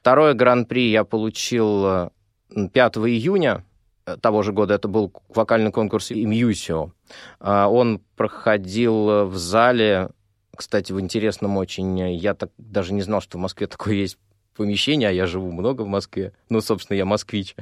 Второе 0.00 0.34
гран-при 0.34 0.90
я 0.90 1.04
получил 1.04 2.10
5 2.50 2.96
июня 2.98 3.64
э, 4.06 4.16
того 4.20 4.42
же 4.42 4.52
года. 4.52 4.74
Это 4.74 4.88
был 4.88 5.12
вокальный 5.28 5.70
конкурс 5.70 6.12
«Имьюсио». 6.12 6.92
А, 7.40 7.68
он 7.68 8.00
проходил 8.16 9.26
в 9.26 9.36
зале, 9.36 10.10
кстати, 10.56 10.92
в 10.92 11.00
интересном 11.00 11.56
очень. 11.56 11.98
Я 12.16 12.34
так 12.34 12.50
даже 12.58 12.92
не 12.92 13.02
знал, 13.02 13.20
что 13.20 13.38
в 13.38 13.40
Москве 13.40 13.66
такое 13.66 13.94
есть 13.94 14.18
помещение, 14.56 15.08
а 15.08 15.12
я 15.12 15.26
живу 15.26 15.50
много 15.52 15.82
в 15.82 15.86
Москве. 15.86 16.32
Ну, 16.48 16.60
собственно, 16.60 16.96
я 16.96 17.04
москвич. 17.04 17.54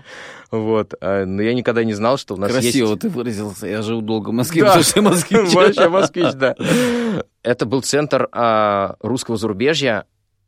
Вот. 0.50 0.94
А, 1.00 1.24
но 1.24 1.42
я 1.42 1.54
никогда 1.54 1.84
не 1.84 1.94
знал, 1.94 2.18
что 2.18 2.34
у 2.34 2.36
нас 2.36 2.50
Красиво 2.50 2.90
есть... 2.90 3.00
ты 3.00 3.08
выразился. 3.08 3.66
Я 3.66 3.82
живу 3.82 4.00
долго 4.00 4.30
в 4.30 4.32
Москве, 4.32 4.62
да. 4.62 4.78
потому 4.78 5.10
москвич. 5.10 5.52
Вообще 5.54 5.88
москвич, 5.88 6.32
да. 6.34 6.56
Это 7.42 7.66
был 7.66 7.82
центр 7.82 8.28
а, 8.32 8.96
русского 9.00 9.36
зарубежья 9.36 10.06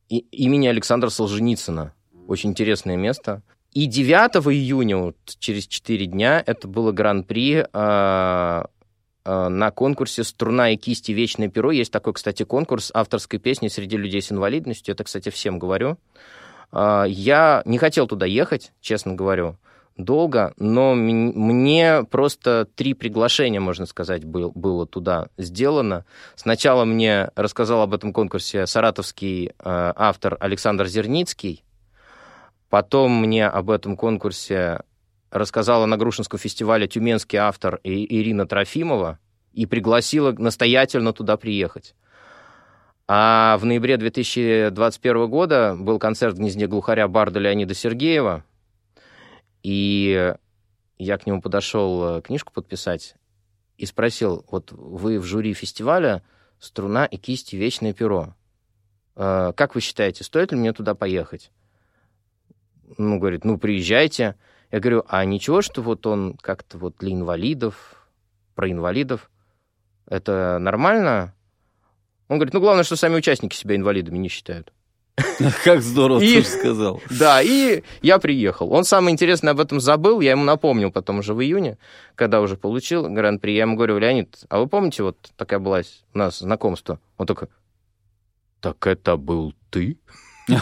имени 0.08 0.66
Александра 0.66 1.08
Солженицына. 1.08 1.94
Очень 2.28 2.50
интересное 2.50 2.96
место. 2.96 3.42
И 3.72 3.86
9 3.86 4.46
июня, 4.52 4.98
вот 4.98 5.16
через 5.38 5.66
4 5.66 6.06
дня, 6.06 6.42
это 6.44 6.68
было 6.68 6.92
гран-при 6.92 7.66
а, 7.72 8.66
на 9.24 9.70
конкурсе 9.70 10.24
«Струна 10.24 10.70
и 10.70 10.76
кисти. 10.76 11.12
Вечное 11.12 11.48
перо». 11.48 11.70
Есть 11.70 11.92
такой, 11.92 12.12
кстати, 12.14 12.42
конкурс 12.42 12.90
авторской 12.92 13.38
песни 13.38 13.68
среди 13.68 13.96
людей 13.96 14.22
с 14.22 14.32
инвалидностью. 14.32 14.94
Это, 14.94 15.04
кстати, 15.04 15.28
всем 15.28 15.58
говорю. 15.58 15.98
А, 16.72 17.04
я 17.04 17.62
не 17.64 17.78
хотел 17.78 18.06
туда 18.06 18.26
ехать, 18.26 18.72
честно 18.80 19.14
говорю 19.14 19.56
долго, 19.96 20.54
но 20.56 20.94
мне 20.94 22.04
просто 22.10 22.66
три 22.74 22.94
приглашения, 22.94 23.60
можно 23.60 23.86
сказать, 23.86 24.24
был, 24.24 24.50
было 24.54 24.86
туда 24.86 25.28
сделано. 25.36 26.04
Сначала 26.34 26.84
мне 26.84 27.30
рассказал 27.36 27.82
об 27.82 27.94
этом 27.94 28.12
конкурсе 28.12 28.66
саратовский 28.66 29.48
э, 29.48 29.52
автор 29.58 30.36
Александр 30.40 30.86
Зерницкий, 30.86 31.62
потом 32.70 33.20
мне 33.20 33.46
об 33.46 33.70
этом 33.70 33.96
конкурсе 33.96 34.80
рассказала 35.32 35.86
на 35.86 35.96
Грушинском 35.96 36.38
фестивале 36.38 36.86
тюменский 36.86 37.38
автор 37.38 37.80
Ирина 37.82 38.46
Трофимова 38.46 39.18
и 39.52 39.66
пригласила 39.66 40.30
настоятельно 40.30 41.12
туда 41.12 41.36
приехать. 41.36 41.96
А 43.08 43.58
в 43.58 43.64
ноябре 43.64 43.96
2021 43.96 45.28
года 45.28 45.74
был 45.76 45.98
концерт 45.98 46.36
в 46.36 46.38
гнезде 46.38 46.68
глухаря 46.68 47.08
Барда 47.08 47.40
Леонида 47.40 47.74
Сергеева– 47.74 48.44
и 49.62 50.34
я 50.98 51.18
к 51.18 51.26
нему 51.26 51.40
подошел 51.40 52.18
э, 52.18 52.22
книжку 52.22 52.52
подписать 52.52 53.14
и 53.76 53.86
спросил, 53.86 54.44
вот 54.50 54.72
вы 54.72 55.18
в 55.18 55.24
жюри 55.24 55.54
фестиваля 55.54 56.22
«Струна 56.58 57.06
и 57.06 57.16
кисти. 57.16 57.56
Вечное 57.56 57.92
перо». 57.92 58.34
Э, 59.14 59.52
как 59.56 59.74
вы 59.74 59.80
считаете, 59.80 60.24
стоит 60.24 60.52
ли 60.52 60.58
мне 60.58 60.72
туда 60.72 60.94
поехать? 60.94 61.50
Ну, 62.98 63.18
говорит, 63.18 63.44
ну, 63.44 63.56
приезжайте. 63.56 64.36
Я 64.72 64.80
говорю, 64.80 65.04
а 65.06 65.24
ничего, 65.26 65.60
что 65.60 65.82
вот 65.82 66.06
он 66.06 66.34
как-то 66.40 66.78
вот 66.78 66.96
для 66.98 67.12
инвалидов, 67.12 68.08
про 68.54 68.70
инвалидов, 68.70 69.30
это 70.06 70.58
нормально? 70.58 71.34
Он 72.28 72.38
говорит, 72.38 72.54
ну, 72.54 72.60
главное, 72.60 72.82
что 72.82 72.96
сами 72.96 73.16
участники 73.16 73.54
себя 73.54 73.76
инвалидами 73.76 74.16
не 74.16 74.28
считают. 74.28 74.72
Как 75.64 75.82
здорово 75.82 76.20
и, 76.20 76.40
ты 76.40 76.48
сказал. 76.48 77.02
Да, 77.10 77.42
и 77.42 77.82
я 78.00 78.18
приехал. 78.18 78.72
Он 78.72 78.84
самое 78.84 79.12
интересное 79.12 79.50
об 79.50 79.60
этом 79.60 79.78
забыл, 79.78 80.20
я 80.20 80.30
ему 80.30 80.44
напомнил 80.44 80.90
потом 80.90 81.18
уже 81.18 81.34
в 81.34 81.42
июне, 81.42 81.76
когда 82.14 82.40
уже 82.40 82.56
получил 82.56 83.06
гран-при. 83.10 83.52
Я 83.52 83.62
ему 83.62 83.76
говорю, 83.76 83.98
Леонид, 83.98 84.44
а 84.48 84.58
вы 84.58 84.68
помните, 84.68 85.02
вот 85.02 85.18
такая 85.36 85.58
была 85.58 85.82
у 86.14 86.18
нас 86.18 86.38
знакомство? 86.38 86.98
Он 87.18 87.26
такой, 87.26 87.48
так 88.60 88.86
это 88.86 89.18
был 89.18 89.52
ты? 89.68 89.98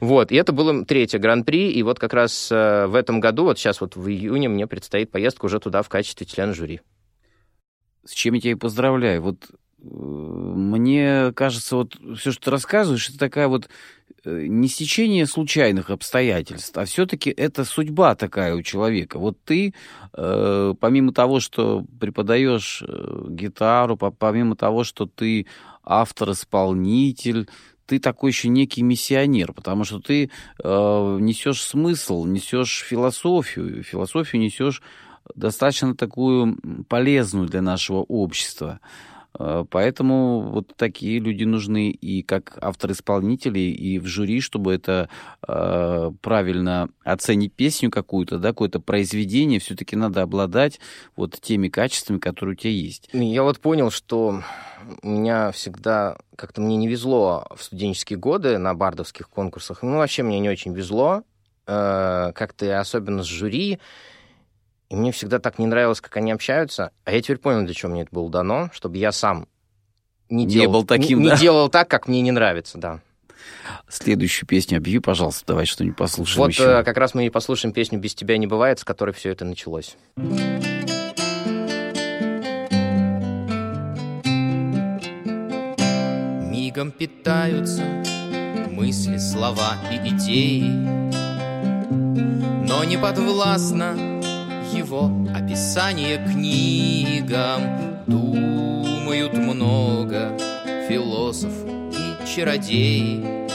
Вот, 0.00 0.32
и 0.32 0.36
это 0.36 0.52
было 0.52 0.84
третье 0.84 1.18
гран-при, 1.18 1.72
и 1.72 1.82
вот 1.82 1.98
как 1.98 2.12
раз 2.14 2.50
э, 2.50 2.86
в 2.86 2.94
этом 2.94 3.20
году, 3.20 3.44
вот 3.44 3.58
сейчас 3.58 3.80
вот 3.80 3.96
в 3.96 4.08
июне 4.08 4.48
мне 4.48 4.66
предстоит 4.66 5.10
поездка 5.10 5.46
уже 5.46 5.60
туда 5.60 5.82
в 5.82 5.88
качестве 5.88 6.26
члена 6.26 6.54
жюри. 6.54 6.80
С 8.04 8.12
чем 8.12 8.34
я 8.34 8.40
тебя 8.40 8.56
поздравляю. 8.56 9.22
Вот 9.22 9.50
мне 9.84 11.32
кажется, 11.34 11.76
вот 11.76 11.96
все, 12.16 12.32
что 12.32 12.44
ты 12.44 12.50
рассказываешь, 12.50 13.08
это 13.10 13.18
такая 13.18 13.48
вот 13.48 13.68
э, 14.24 14.46
не 14.46 14.68
стечение 14.68 15.26
случайных 15.26 15.90
обстоятельств, 15.90 16.76
а 16.76 16.86
все-таки 16.86 17.30
это 17.30 17.64
судьба 17.64 18.14
такая 18.14 18.54
у 18.54 18.62
человека. 18.62 19.18
Вот 19.18 19.36
ты, 19.44 19.74
э, 20.14 20.74
помимо 20.80 21.12
того, 21.12 21.40
что 21.40 21.84
преподаешь 22.00 22.82
э, 22.86 23.26
гитару, 23.28 23.96
помимо 23.96 24.56
того, 24.56 24.84
что 24.84 25.06
ты 25.06 25.46
автор-исполнитель, 25.82 27.48
ты 27.86 27.98
такой 27.98 28.30
еще 28.30 28.48
некий 28.48 28.82
миссионер, 28.82 29.52
потому 29.52 29.84
что 29.84 30.00
ты 30.00 30.30
э, 30.62 31.18
несешь 31.20 31.62
смысл, 31.62 32.24
несешь 32.24 32.84
философию, 32.88 33.82
философию 33.82 34.42
несешь 34.42 34.82
достаточно 35.34 35.94
такую 35.94 36.58
полезную 36.88 37.48
для 37.48 37.62
нашего 37.62 37.98
общества. 37.98 38.80
Э, 39.38 39.64
поэтому 39.68 40.40
вот 40.40 40.72
такие 40.76 41.18
люди 41.18 41.44
нужны 41.44 41.90
и 41.90 42.22
как 42.22 42.58
автор-исполнители, 42.60 43.58
и 43.58 43.98
в 43.98 44.06
жюри, 44.06 44.40
чтобы 44.40 44.74
это 44.74 45.08
э, 45.46 46.10
правильно 46.20 46.88
оценить 47.04 47.52
песню 47.52 47.90
какую-то, 47.90 48.38
да, 48.38 48.48
какое-то 48.50 48.80
произведение, 48.80 49.60
все-таки 49.60 49.96
надо 49.96 50.22
обладать 50.22 50.80
вот 51.16 51.40
теми 51.40 51.68
качествами, 51.68 52.18
которые 52.18 52.54
у 52.54 52.56
тебя 52.56 52.72
есть. 52.72 53.08
Я 53.12 53.42
вот 53.42 53.60
понял, 53.60 53.90
что 53.90 54.40
у 55.02 55.08
меня 55.08 55.50
всегда 55.52 56.16
как-то 56.36 56.60
мне 56.60 56.76
не 56.76 56.88
везло 56.88 57.46
в 57.56 57.62
студенческие 57.62 58.18
годы 58.18 58.58
на 58.58 58.74
бардовских 58.74 59.28
конкурсах. 59.28 59.82
Ну, 59.82 59.96
вообще 59.96 60.22
мне 60.22 60.40
не 60.40 60.48
очень 60.48 60.74
везло. 60.74 61.22
Э, 61.66 62.32
как-то 62.34 62.78
особенно 62.78 63.22
с 63.22 63.26
жюри. 63.26 63.78
И 64.90 64.96
мне 64.96 65.12
всегда 65.12 65.38
так 65.38 65.58
не 65.58 65.66
нравилось, 65.66 66.00
как 66.00 66.16
они 66.16 66.32
общаются. 66.32 66.92
А 67.04 67.12
я 67.12 67.20
теперь 67.22 67.38
понял, 67.38 67.64
для 67.64 67.74
чего 67.74 67.92
мне 67.92 68.02
это 68.02 68.10
было 68.12 68.30
дано, 68.30 68.70
чтобы 68.72 68.98
я 68.98 69.12
сам 69.12 69.48
не, 70.28 70.46
делал, 70.46 70.72
был 70.72 70.84
таким, 70.84 71.20
не, 71.20 71.28
да? 71.28 71.34
не 71.34 71.40
делал 71.40 71.68
так, 71.68 71.88
как 71.88 72.08
мне 72.08 72.20
не 72.20 72.32
нравится, 72.32 72.78
да. 72.78 73.00
Следующую 73.88 74.46
песню 74.46 74.78
объяви, 74.78 74.98
пожалуйста, 74.98 75.44
давай 75.46 75.66
что-нибудь 75.66 75.96
послушаем 75.96 76.38
Вот 76.38 76.50
еще. 76.50 76.80
Э, 76.80 76.82
как 76.82 76.96
раз 76.96 77.14
мы 77.14 77.26
и 77.26 77.30
послушаем 77.30 77.72
песню 77.72 77.98
«Без 77.98 78.14
тебя 78.14 78.36
не 78.36 78.46
бывает», 78.46 78.78
с 78.78 78.84
которой 78.84 79.12
все 79.12 79.30
это 79.30 79.44
началось. 79.44 79.96
Мигом 86.50 86.90
питаются 86.90 87.82
мысли, 88.70 89.18
слова 89.18 89.76
и 89.92 90.08
идеи, 90.08 90.70
но 92.66 92.84
не 92.84 92.96
подвластно 92.98 94.13
его 94.84 95.10
описание 95.34 96.18
книгам. 96.18 98.02
Думают 98.06 99.32
много 99.32 100.36
философ 100.88 101.52
и 101.64 102.26
чародеи, 102.34 103.48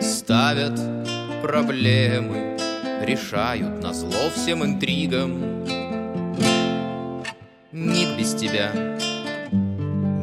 ставят 0.00 0.78
проблемы, 1.42 2.56
решают 3.02 3.82
на 3.82 3.92
зло 3.92 4.30
всем 4.34 4.64
интригам. 4.64 5.64
Миг 7.72 8.16
без 8.16 8.34
тебя 8.34 8.70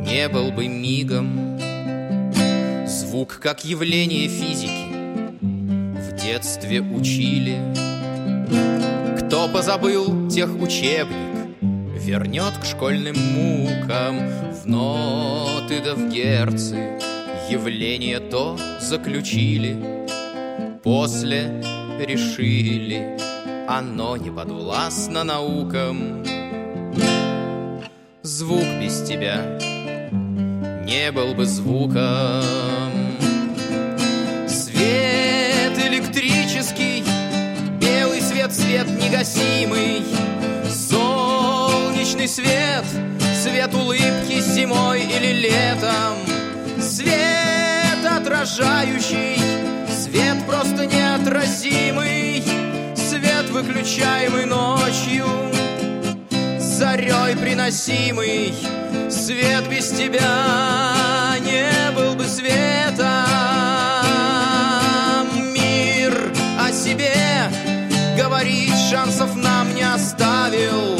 не 0.06 0.30
был 0.30 0.52
бы 0.52 0.68
мигом. 0.68 1.60
Звук 2.88 3.40
как 3.42 3.66
явление 3.66 4.28
физики 4.30 4.94
в 6.00 6.16
детстве 6.16 6.82
учили. 6.82 7.60
Кто 9.34 9.48
позабыл 9.50 10.30
тех 10.30 10.48
учебник, 10.62 11.58
вернет 11.60 12.56
к 12.62 12.66
школьным 12.66 13.16
мукам 13.18 14.30
в 14.52 14.68
ноты 14.68 15.82
да 15.84 15.96
в 15.96 16.08
герцы. 16.12 17.00
Явление 17.50 18.20
то 18.20 18.60
заключили, 18.80 19.76
после 20.84 21.64
решили, 22.00 23.18
оно 23.68 24.18
не 24.18 24.30
подвластно 24.30 25.24
наукам. 25.24 26.24
Звук 28.22 28.68
без 28.80 29.02
тебя 29.02 29.58
не 30.86 31.12
был 31.12 31.34
бы 31.34 31.48
звуком. 31.48 32.44
Свет 34.48 35.23
свет, 38.54 38.88
негасимый, 39.02 40.04
солнечный 40.70 42.28
свет, 42.28 42.86
свет 43.42 43.74
улыбки 43.74 44.40
зимой 44.40 45.02
или 45.02 45.48
летом, 45.48 46.18
свет 46.82 48.06
отражающий, 48.06 49.38
свет 49.90 50.46
просто 50.46 50.86
неотразимый, 50.86 52.44
свет 52.96 53.50
выключаемый 53.50 54.46
ночью 54.46 55.26
зарей 56.84 57.36
приносимый 57.38 58.54
Свет 59.10 59.70
без 59.70 59.90
тебя 59.90 61.36
не 61.42 61.92
был 61.96 62.16
бы 62.16 62.26
светом 62.26 63.33
говорит, 68.44 68.76
шансов 68.90 69.36
нам 69.36 69.74
не 69.74 69.84
оставил 69.84 71.00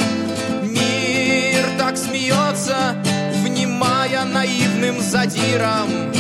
Мир 0.64 1.66
так 1.78 1.98
смеется, 1.98 2.96
внимая 3.44 4.24
наивным 4.24 5.02
задиром 5.02 6.14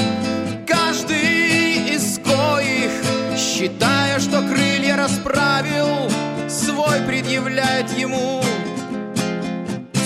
Каждый 0.68 1.96
из 1.96 2.20
коих, 2.20 2.92
считая, 3.38 4.20
что 4.20 4.42
крылья 4.42 4.98
расправил 4.98 6.12
Свой 6.50 7.00
предъявляет 7.08 7.98
ему 7.98 8.44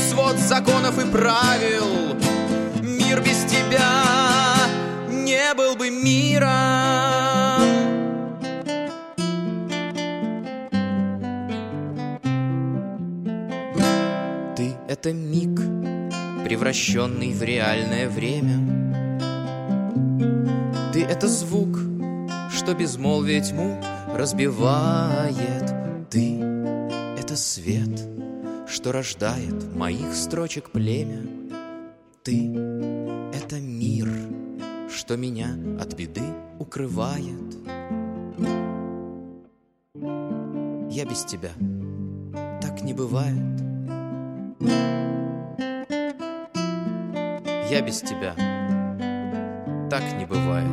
свод 0.10 0.38
законов 0.38 0.98
и 1.00 1.10
правил. 1.12 2.16
Мир 2.82 3.22
без 3.22 3.44
тебя 3.46 4.04
не 5.10 5.54
был 5.54 5.76
бы 5.76 5.90
миром. 5.90 7.37
Это 14.88 15.12
миг, 15.12 15.60
превращенный 16.43 17.34
в 17.34 17.43
реальное 17.43 18.10
время. 18.10 18.58
Ты— 20.93 21.04
это 21.10 21.28
звук, 21.28 21.78
что 22.50 22.73
безмолвие 22.73 23.41
тьму 23.41 23.78
разбивает. 24.13 26.10
Ты— 26.10 26.39
это 27.19 27.36
свет— 27.36 28.08
что 28.67 28.91
рождает 28.91 29.76
моих 29.76 30.13
строчек 30.13 30.71
племя. 30.71 31.21
Ты— 32.23 32.54
это 33.34 33.60
мир, 33.60 34.10
что 34.89 35.17
меня 35.17 35.50
от 35.80 35.93
беды 35.95 36.23
укрывает. 36.60 37.58
Я 40.89 41.06
без 41.06 41.23
тебя 41.26 41.52
так 42.62 42.82
не 42.84 42.93
бывает. 42.93 43.67
Я 44.60 44.70
без 47.86 48.02
тебя 48.02 48.34
так 49.89 50.02
не 50.17 50.26
бывает. 50.26 50.65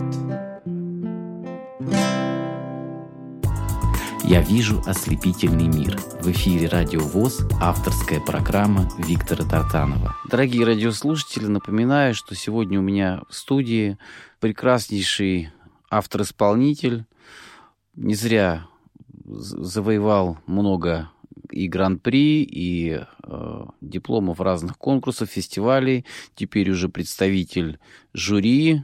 Я 4.25 4.41
вижу 4.41 4.83
ослепительный 4.87 5.69
мир. 5.69 5.99
В 6.23 6.31
эфире 6.31 6.69
Радио 6.69 7.01
ВОЗ, 7.01 7.47
авторская 7.61 8.21
программа 8.21 8.89
Виктора 8.97 9.45
Тартанова. 9.45 10.17
Дорогие 10.31 10.65
радиослушатели, 10.65 11.47
напоминаю, 11.47 12.15
что 12.15 12.35
сегодня 12.35 12.79
у 12.79 12.83
меня 12.83 13.21
в 13.29 13.35
студии 13.35 13.99
прекраснейший 14.41 15.51
автор-исполнитель. 15.91 17.05
Не 17.97 18.15
зря 18.15 18.67
завоевал 19.27 20.39
много 20.47 21.11
и 21.55 21.69
гран-при, 21.69 22.43
и 22.43 23.01
э, 23.23 23.65
дипломов 23.81 24.41
разных 24.41 24.77
конкурсов, 24.77 25.31
фестивалей. 25.31 26.05
Теперь 26.35 26.71
уже 26.71 26.89
представитель 26.89 27.79
жюри 28.13 28.83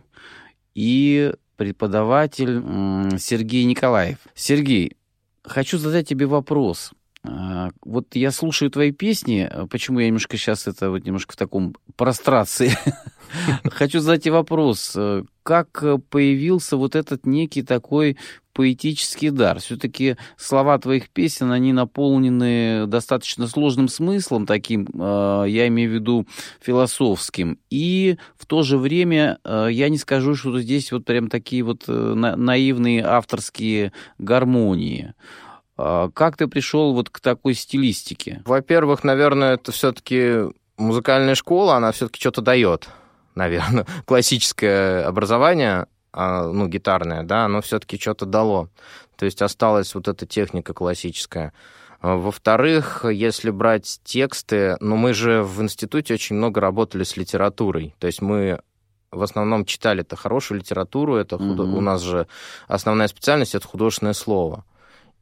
и 0.75 1.33
преподаватель 1.57 2.63
э, 2.63 3.19
Сергей 3.19 3.65
Николаев. 3.65 4.19
Сергей, 4.35 4.97
хочу 5.43 5.79
задать 5.79 6.09
тебе 6.09 6.27
вопрос. 6.27 6.93
А, 7.23 7.69
вот 7.85 8.15
я 8.15 8.31
слушаю 8.31 8.71
твои 8.71 8.93
песни, 8.93 9.49
а 9.51 9.67
почему 9.67 10.01
я 10.01 10.07
немножко 10.07 10.37
сейчас 10.37 10.67
это 10.67 10.91
вот 10.91 11.05
немножко 11.05 11.35
в 11.35 11.37
таком 11.37 11.77
прострации. 11.97 12.73
Хочу 13.65 14.01
задать 14.01 14.25
тебе 14.25 14.33
вопрос. 14.33 14.97
Как 15.43 15.85
появился 16.09 16.77
вот 16.77 16.97
этот 16.97 17.27
некий 17.27 17.63
такой 17.63 18.17
поэтический 18.55 19.31
дар? 19.31 19.61
Все-таки 19.61 20.17
слова 20.39 20.79
твоих 20.79 21.11
песен, 21.11 21.53
они 21.53 21.75
наполнены 21.75 22.87
достаточно 22.87 23.47
сложным 23.47 23.89
смыслом 23.89 24.47
таким, 24.47 24.89
а, 24.99 25.45
я 25.45 25.69
имею 25.69 25.91
в 25.91 25.95
виду 25.95 26.27
философским. 26.63 27.59
И 27.69 28.17
в 28.39 28.47
то 28.47 28.63
же 28.63 28.79
время 28.79 29.39
я 29.45 29.91
не 29.91 29.99
скажу, 29.99 30.35
что 30.35 30.59
здесь 30.59 30.91
вот 30.91 31.05
прям 31.05 31.29
такие 31.29 31.63
вот 31.65 31.85
э, 31.87 31.93
наивные 31.93 33.05
авторские 33.05 33.93
гармонии. 34.19 35.15
Как 36.15 36.37
ты 36.37 36.47
пришел 36.47 36.95
вот 36.95 37.11
к 37.11 37.21
такой 37.21 37.55
стилистике? 37.55 38.43
Во-первых, 38.45 39.05
наверное, 39.05 39.55
это 39.55 39.73
все-таки 39.73 40.51
музыкальная 40.77 41.35
школа, 41.35 41.77
она 41.77 41.93
все-таки 41.93 42.21
что-то 42.21 42.43
дает, 42.43 42.89
наверное. 43.35 43.87
Классическое 44.07 45.07
образование, 45.07 45.87
ну, 46.15 46.67
гитарное, 46.67 47.23
да, 47.23 47.45
оно 47.45 47.61
все-таки 47.61 47.99
что-то 47.99 48.27
дало. 48.27 48.69
То 49.17 49.27
есть 49.27 49.43
осталась 49.43 49.95
вот 49.95 50.09
эта 50.09 50.27
техника 50.27 50.73
классическая. 50.73 51.53
А, 52.01 52.17
во-вторых, 52.17 53.05
если 53.05 53.51
брать 53.51 54.01
тексты, 54.03 54.77
ну 54.81 54.97
мы 54.97 55.13
же 55.13 55.43
в 55.43 55.61
институте 55.63 56.15
очень 56.15 56.37
много 56.37 56.61
работали 56.61 57.05
с 57.05 57.17
литературой. 57.17 57.95
То 57.99 58.07
есть 58.07 58.23
мы 58.23 58.61
в 59.13 59.23
основном 59.23 59.65
читали 59.65 60.03
это 60.03 60.17
хорошую 60.17 60.61
литературу, 60.61 61.17
это 61.17 61.37
худо... 61.37 61.65
mm-hmm. 61.65 61.77
у 61.77 61.81
нас 61.81 62.01
же 62.01 62.27
основная 62.69 63.09
специальность 63.09 63.55
это 63.55 63.67
художественное 63.67 64.13
слово. 64.15 64.65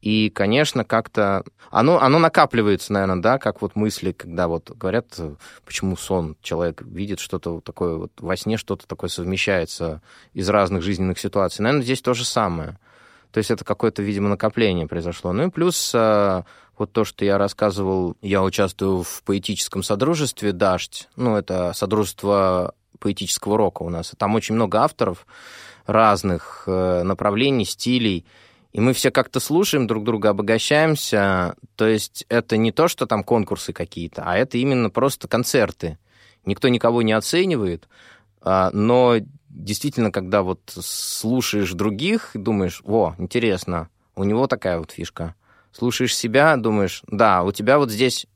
И, 0.01 0.31
конечно, 0.31 0.85
как-то 0.85 1.45
оно, 1.71 2.01
оно 2.01 2.19
накапливается, 2.19 2.93
наверное, 2.93 3.21
да, 3.21 3.39
как 3.39 3.61
вот 3.63 3.75
мысли, 3.75 4.13
когда 4.13 4.47
вот 4.47 4.71
говорят, 4.71 5.19
почему 5.65 5.97
сон, 5.97 6.37
человек 6.41 6.83
видит 6.83 7.19
что-то 7.19 7.61
такое, 7.61 7.97
вот 7.97 8.13
во 8.19 8.37
сне 8.37 8.57
что-то 8.57 8.87
такое 8.87 9.11
совмещается 9.11 10.01
из 10.35 10.49
разных 10.49 10.83
жизненных 10.83 11.19
ситуаций. 11.19 11.63
Наверное, 11.63 11.85
здесь 11.85 12.01
то 12.01 12.15
же 12.15 12.25
самое. 12.25 12.79
То 13.33 13.39
есть 13.39 13.51
это 13.51 13.65
какое-то, 13.65 14.03
видимо, 14.03 14.29
накопление 14.29 14.87
произошло. 14.87 15.33
Ну 15.33 15.49
и 15.49 15.51
плюс 15.51 15.93
а, 15.95 16.45
вот 16.79 16.93
то, 16.93 17.05
что 17.05 17.25
я 17.25 17.37
рассказывал, 17.37 18.17
я 18.23 18.43
участвую 18.43 19.03
в 19.03 19.23
поэтическом 19.25 19.83
содружестве 19.83 20.53
«Дождь». 20.53 21.09
Ну, 21.17 21.37
это 21.37 21.73
содружество 21.75 22.75
поэтического 22.99 23.59
рока 23.59 23.83
у 23.83 23.91
нас. 23.91 24.13
Там 24.17 24.35
очень 24.35 24.55
много 24.55 24.81
авторов 24.81 25.27
разных 25.87 26.65
э, 26.67 27.03
направлений, 27.03 27.65
стилей. 27.65 28.27
И 28.79 28.81
мы 28.81 28.93
все 28.93 29.11
как-то 29.11 29.41
слушаем 29.41 29.89
друг 29.89 30.05
друга, 30.05 30.29
обогащаемся. 30.29 31.57
То 31.75 31.89
есть 31.89 32.25
это 32.29 32.57
не 32.57 32.71
то, 32.71 32.87
что 32.87 33.07
там 33.07 33.25
конкурсы 33.25 33.73
какие-то, 33.73 34.23
а 34.25 34.37
это 34.37 34.57
именно 34.57 34.89
просто 34.89 35.27
концерты. 35.27 35.99
Никто 36.45 36.69
никого 36.69 37.03
не 37.03 37.13
оценивает, 37.13 37.89
а, 38.41 38.71
но 38.73 39.17
действительно, 39.49 40.13
когда 40.13 40.43
вот 40.43 40.61
слушаешь 40.67 41.73
других, 41.73 42.31
думаешь, 42.35 42.81
во, 42.85 43.17
интересно, 43.19 43.89
у 44.15 44.23
него 44.23 44.47
такая 44.47 44.79
вот 44.79 44.93
фишка. 44.93 45.35
Слушаешь 45.73 46.17
себя, 46.17 46.57
думаешь, 46.57 47.03
да, 47.09 47.43
у 47.43 47.51
тебя 47.51 47.79
вот 47.79 47.91
здесь 47.91 48.29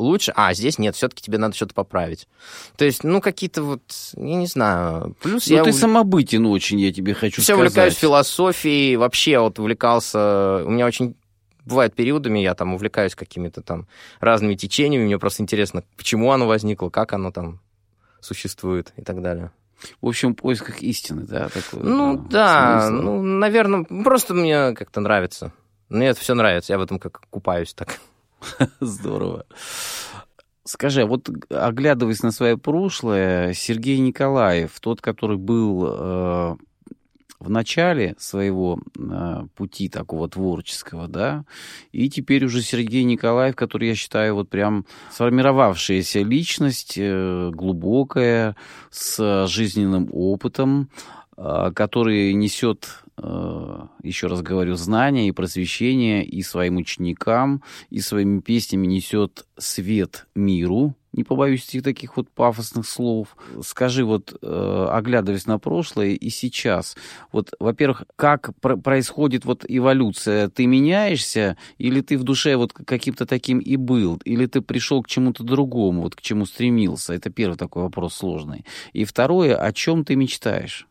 лучше, 0.00 0.32
а 0.34 0.52
здесь 0.54 0.78
нет, 0.78 0.96
все-таки 0.96 1.22
тебе 1.22 1.38
надо 1.38 1.54
что-то 1.54 1.74
поправить. 1.74 2.26
То 2.76 2.84
есть, 2.84 3.04
ну, 3.04 3.20
какие-то 3.20 3.62
вот, 3.62 3.82
я 4.16 4.36
не 4.36 4.46
знаю, 4.46 5.14
плюс 5.22 5.48
ну, 5.48 5.56
я... 5.56 5.64
ты 5.64 5.72
самобытен 5.72 6.46
очень, 6.46 6.80
я 6.80 6.92
тебе 6.92 7.14
хочу 7.14 7.42
все 7.42 7.54
сказать. 7.54 7.68
увлекаюсь 7.68 7.94
философией, 7.94 8.96
вообще 8.96 9.38
вот 9.38 9.58
увлекался, 9.58 10.64
у 10.64 10.70
меня 10.70 10.86
очень 10.86 11.14
бывает 11.64 11.94
периодами, 11.94 12.38
я 12.40 12.54
там 12.54 12.74
увлекаюсь 12.74 13.14
какими-то 13.14 13.62
там 13.62 13.86
разными 14.18 14.54
течениями, 14.54 15.04
мне 15.04 15.18
просто 15.18 15.42
интересно, 15.42 15.84
почему 15.96 16.32
оно 16.32 16.46
возникло, 16.46 16.90
как 16.90 17.12
оно 17.12 17.30
там 17.30 17.60
существует 18.20 18.92
и 18.96 19.02
так 19.02 19.22
далее. 19.22 19.52
В 20.02 20.08
общем, 20.08 20.32
в 20.32 20.36
поисках 20.36 20.82
истины, 20.82 21.22
да? 21.22 21.48
Такой, 21.48 21.82
ну, 21.82 22.16
да, 22.16 22.86
смысл. 22.86 23.02
ну, 23.02 23.22
наверное, 23.22 23.84
просто 23.84 24.34
мне 24.34 24.74
как-то 24.74 25.00
нравится. 25.00 25.52
Мне 25.88 26.08
это 26.08 26.20
все 26.20 26.34
нравится, 26.34 26.72
я 26.72 26.78
в 26.78 26.82
этом 26.82 26.98
как 26.98 27.22
купаюсь 27.30 27.72
так. 27.74 27.98
Здорово. 28.80 29.46
Скажи, 30.64 31.02
а 31.02 31.06
вот 31.06 31.28
оглядываясь 31.48 32.22
на 32.22 32.30
свое 32.30 32.56
прошлое, 32.56 33.54
Сергей 33.54 33.98
Николаев, 33.98 34.78
тот, 34.80 35.00
который 35.00 35.36
был 35.36 35.86
э, 35.86 36.56
в 37.40 37.48
начале 37.48 38.14
своего 38.18 38.78
э, 38.96 39.46
пути 39.56 39.88
такого 39.88 40.28
творческого, 40.28 41.08
да, 41.08 41.44
и 41.90 42.10
теперь 42.10 42.44
уже 42.44 42.60
Сергей 42.60 43.02
Николаев, 43.04 43.56
который, 43.56 43.88
я 43.88 43.94
считаю, 43.94 44.34
вот 44.34 44.50
прям 44.50 44.84
сформировавшаяся 45.10 46.20
личность, 46.20 46.94
э, 46.98 47.50
глубокая, 47.52 48.54
с 48.90 49.46
жизненным 49.48 50.10
опытом, 50.12 50.90
э, 51.38 51.72
который 51.74 52.34
несет 52.34 53.02
еще 54.02 54.26
раз 54.26 54.42
говорю, 54.42 54.76
знания 54.76 55.28
и 55.28 55.32
просвещение 55.32 56.24
и 56.24 56.42
своим 56.42 56.76
ученикам, 56.76 57.62
и 57.90 58.00
своими 58.00 58.40
песнями 58.40 58.86
несет 58.86 59.46
свет 59.58 60.26
миру, 60.34 60.94
не 61.12 61.24
побоюсь 61.24 61.68
этих 61.68 61.82
таких 61.82 62.16
вот 62.16 62.30
пафосных 62.30 62.86
слов. 62.86 63.36
Скажи, 63.62 64.04
вот, 64.04 64.36
э, 64.40 64.86
оглядываясь 64.90 65.46
на 65.46 65.58
прошлое 65.58 66.10
и 66.10 66.30
сейчас, 66.30 66.96
вот, 67.32 67.52
во-первых, 67.58 68.04
как 68.16 68.52
пр- 68.60 68.76
происходит 68.76 69.44
вот 69.44 69.64
эволюция? 69.66 70.48
Ты 70.48 70.66
меняешься, 70.66 71.56
или 71.78 72.00
ты 72.00 72.16
в 72.16 72.22
душе 72.22 72.56
вот 72.56 72.72
каким-то 72.72 73.26
таким 73.26 73.58
и 73.58 73.76
был, 73.76 74.20
или 74.24 74.46
ты 74.46 74.60
пришел 74.60 75.02
к 75.02 75.08
чему-то 75.08 75.42
другому, 75.42 76.02
вот 76.02 76.14
к 76.14 76.20
чему 76.20 76.46
стремился? 76.46 77.12
Это 77.12 77.30
первый 77.30 77.56
такой 77.56 77.82
вопрос 77.82 78.14
сложный. 78.14 78.64
И 78.92 79.04
второе, 79.04 79.56
о 79.56 79.72
чем 79.72 80.04
ты 80.04 80.14
мечтаешь? 80.14 80.86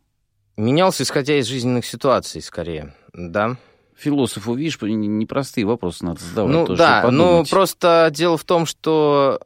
Менялся, 0.59 1.03
исходя 1.03 1.39
из 1.39 1.47
жизненных 1.47 1.85
ситуаций, 1.85 2.41
скорее, 2.41 2.93
да. 3.13 3.55
Философу, 3.95 4.55
видишь, 4.55 4.77
непростые 4.81 5.65
вопросы 5.65 6.03
надо 6.03 6.21
задавать. 6.21 6.51
Ну 6.51 6.65
тоже, 6.65 6.77
да, 6.77 7.09
ну 7.11 7.45
просто 7.49 8.09
дело 8.11 8.37
в 8.37 8.43
том, 8.43 8.65
что 8.65 9.39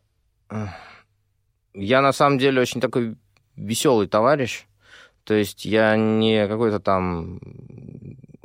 э, 0.49 0.65
я 1.75 2.01
на 2.01 2.13
самом 2.13 2.39
деле 2.39 2.59
очень 2.59 2.81
такой 2.81 3.15
веселый 3.55 4.07
товарищ. 4.07 4.65
То 5.23 5.35
есть 5.35 5.65
я 5.65 5.95
не 5.95 6.47
какой-то 6.47 6.79
там, 6.79 7.39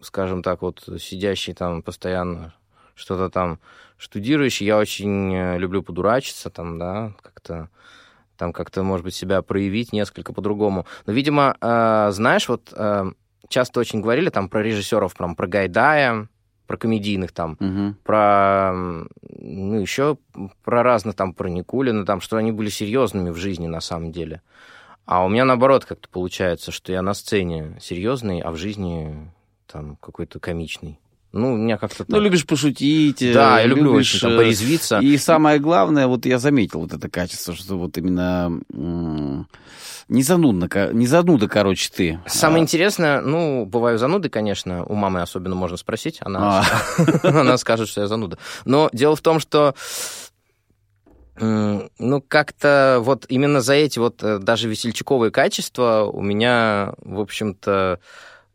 скажем 0.03 0.43
так, 0.43 0.61
вот 0.61 0.87
сидящий 1.01 1.55
там 1.55 1.83
постоянно 1.83 2.53
что-то 2.95 3.31
там 3.31 3.61
штудирующий. 3.97 4.67
Я 4.67 4.77
очень 4.77 5.35
э, 5.35 5.59
люблю 5.59 5.83
подурачиться 5.83 6.51
там, 6.51 6.79
да, 6.79 7.15
как-то 7.23 7.71
там 8.39 8.53
как-то, 8.53 8.83
может 8.83 9.05
быть, 9.05 9.15
себя 9.15 9.43
проявить 9.43 9.93
несколько 9.93 10.33
по-другому. 10.33 10.87
Но, 11.05 11.13
видимо, 11.13 11.57
э, 11.61 12.09
знаешь, 12.13 12.49
вот 12.49 12.73
э, 12.75 13.05
часто 13.49 13.81
очень 13.81 14.01
говорили 14.01 14.31
там 14.31 14.49
про 14.49 14.63
режиссеров, 14.63 15.15
прям 15.15 15.37
про 15.37 15.47
Гайдая, 15.47 16.29
про 16.67 16.77
комедийных 16.77 17.33
там, 17.33 17.57
угу. 17.59 17.95
про, 18.05 18.73
ну, 19.23 19.81
еще 19.81 20.19
про 20.65 20.83
разных 20.83 21.17
там, 21.17 21.35
про 21.35 21.49
Никулина, 21.49 22.05
там, 22.07 22.21
что 22.21 22.37
они 22.37 22.53
были 22.53 22.69
серьезными 22.69 23.31
в 23.31 23.37
жизни 23.37 23.67
на 23.67 23.81
самом 23.81 24.13
деле. 24.13 24.43
А 25.07 25.25
у 25.25 25.29
меня 25.29 25.47
наоборот 25.47 25.87
как-то 25.87 26.09
получается, 26.09 26.71
что 26.71 26.93
я 26.93 27.01
на 27.01 27.15
сцене 27.15 27.79
серьезный, 27.81 28.41
а 28.41 28.51
в 28.51 28.57
жизни 28.57 29.33
там 29.67 29.97
какой-то 29.97 30.39
комичный. 30.39 31.01
Ну, 31.33 31.55
у 31.55 31.57
меня 31.57 31.77
как-то... 31.77 32.05
Ну, 32.09 32.21
любишь 32.21 32.47
пошутить. 32.47 33.19
Да, 33.33 33.61
я 33.61 33.67
люблю 33.67 33.93
очень 33.93 34.19
там, 34.21 34.37
порезвиться. 34.37 34.99
И 35.01 35.17
самое 35.19 35.59
главное, 35.59 36.07
вот 36.07 36.25
я 36.25 36.39
заметил 36.39 36.81
вот 36.81 36.93
это 36.93 37.11
качество, 37.11 37.55
что 37.55 37.77
вот 37.77 37.99
именно 37.99 38.61
не 40.09 40.23
занудно, 40.23 40.69
не 40.93 41.07
зануда, 41.07 41.49
короче, 41.49 41.91
ты. 41.95 42.21
Самое 42.27 42.61
а... 42.61 42.63
интересное, 42.63 43.21
ну, 43.21 43.67
бываю 43.67 43.99
зануды, 43.99 44.31
конечно, 44.31 44.85
у 44.85 44.95
мамы 44.95 45.21
особенно 45.21 45.55
можно 45.55 45.77
спросить, 45.77 46.19
она, 46.23 46.65
а. 46.65 47.19
она 47.29 47.59
скажет, 47.59 47.89
что 47.89 48.01
я 48.01 48.07
зануда. 48.07 48.39
Но 48.65 48.89
дело 48.95 49.17
в 49.17 49.21
том, 49.21 49.39
что 49.39 49.75
ну, 51.41 52.25
как-то 52.27 52.99
вот 53.01 53.27
именно 53.29 53.61
за 53.61 53.75
эти 53.75 54.01
вот 54.01 54.25
э, 54.25 54.39
даже 54.39 54.69
весельчаковые 54.69 55.31
качества 55.31 56.11
у 56.13 56.21
меня, 56.21 56.95
в 56.99 57.21
общем-то, 57.21 58.01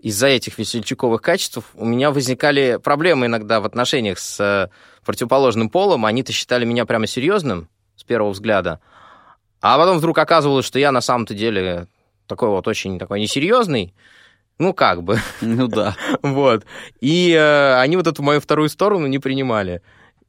из-за 0.03 0.27
этих 0.27 0.57
весельчаковых 0.57 1.21
качеств 1.21 1.63
у 1.75 1.85
меня 1.85 2.11
возникали 2.11 2.77
проблемы 2.83 3.27
иногда 3.27 3.61
в 3.61 3.65
отношениях 3.65 4.19
с 4.19 4.37
э, 4.41 4.69
противоположным 5.05 5.69
полом. 5.69 6.05
Они-то 6.05 6.33
считали 6.33 6.65
меня 6.65 6.85
прямо 6.85 7.07
серьезным 7.07 7.69
с 7.95 8.03
первого 8.03 8.31
взгляда. 8.31 8.81
А 9.61 9.77
потом 9.77 9.99
вдруг 9.99 10.17
оказывалось, 10.17 10.65
что 10.65 10.77
я 10.77 10.91
на 10.91 10.99
самом-то 10.99 11.33
деле 11.33 11.87
такой 12.27 12.49
вот 12.49 12.67
очень 12.67 12.99
такой 12.99 13.21
несерьезный. 13.21 13.95
Ну, 14.59 14.73
как 14.73 15.03
бы. 15.03 15.19
Ну 15.41 15.67
да. 15.69 15.95
вот. 16.21 16.65
И 16.99 17.31
э, 17.31 17.79
они 17.79 17.95
вот 17.95 18.05
эту 18.05 18.21
мою 18.23 18.41
вторую 18.41 18.67
сторону 18.67 19.07
не 19.07 19.19
принимали. 19.19 19.81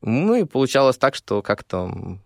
Ну, 0.03 0.37
и 0.37 0.45
получалось 0.45 0.99
так, 0.99 1.17
что 1.17 1.43
как-то 1.43 2.19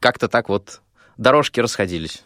как-то 0.00 0.26
так 0.26 0.48
вот 0.48 0.80
дорожки 1.16 1.60
расходились. 1.60 2.24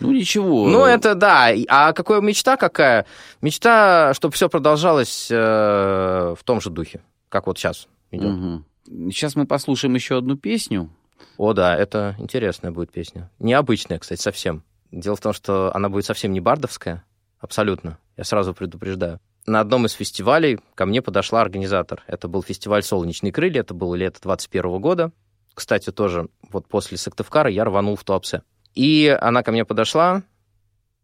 Ну, 0.00 0.12
ничего. 0.12 0.68
Ну, 0.68 0.84
это 0.84 1.14
да. 1.14 1.50
А 1.68 1.92
какая 1.92 2.20
мечта 2.20 2.56
какая? 2.56 3.06
Мечта, 3.40 4.12
чтобы 4.14 4.34
все 4.34 4.48
продолжалось 4.48 5.28
э, 5.30 6.34
в 6.38 6.44
том 6.44 6.60
же 6.60 6.70
духе, 6.70 7.02
как 7.28 7.46
вот 7.46 7.58
сейчас 7.58 7.88
идет. 8.10 8.32
Угу. 8.32 9.10
Сейчас 9.10 9.36
мы 9.36 9.46
послушаем 9.46 9.94
еще 9.94 10.18
одну 10.18 10.36
песню. 10.36 10.90
О, 11.36 11.52
да, 11.52 11.76
это 11.76 12.16
интересная 12.18 12.70
будет 12.70 12.90
песня. 12.90 13.30
Необычная, 13.38 13.98
кстати, 13.98 14.20
совсем. 14.20 14.62
Дело 14.90 15.16
в 15.16 15.20
том, 15.20 15.32
что 15.32 15.74
она 15.74 15.88
будет 15.88 16.04
совсем 16.04 16.32
не 16.32 16.40
бардовская. 16.40 17.04
Абсолютно. 17.38 17.98
Я 18.16 18.24
сразу 18.24 18.54
предупреждаю. 18.54 19.20
На 19.46 19.60
одном 19.60 19.86
из 19.86 19.92
фестивалей 19.92 20.58
ко 20.74 20.84
мне 20.84 21.00
подошла 21.00 21.40
организатор. 21.40 22.02
Это 22.06 22.28
был 22.28 22.42
фестиваль 22.42 22.82
«Солнечные 22.82 23.32
крылья», 23.32 23.60
это 23.60 23.72
было 23.72 23.94
лето 23.94 24.20
21 24.22 24.80
года. 24.80 25.12
Кстати, 25.54 25.90
тоже 25.90 26.28
вот 26.50 26.68
после 26.68 26.98
Сыктывкара 26.98 27.50
я 27.50 27.64
рванул 27.64 27.96
в 27.96 28.04
Туапсе. 28.04 28.42
И 28.74 29.16
она 29.20 29.42
ко 29.42 29.52
мне 29.52 29.64
подошла 29.64 30.22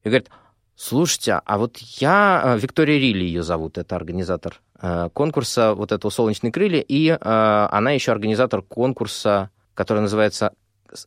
и 0.02 0.08
говорит, 0.08 0.30
слушайте, 0.76 1.40
а 1.44 1.58
вот 1.58 1.78
я... 1.78 2.42
Э, 2.44 2.58
Виктория 2.58 2.98
Рилли 2.98 3.24
ее 3.24 3.42
зовут, 3.42 3.78
это 3.78 3.96
организатор 3.96 4.60
э, 4.80 5.08
конкурса 5.12 5.74
вот 5.74 5.92
этого 5.92 6.10
«Солнечные 6.10 6.52
крылья», 6.52 6.80
и 6.80 7.08
э, 7.08 7.18
она 7.20 7.92
еще 7.92 8.12
организатор 8.12 8.62
конкурса, 8.62 9.50
который 9.74 10.00
называется 10.00 10.52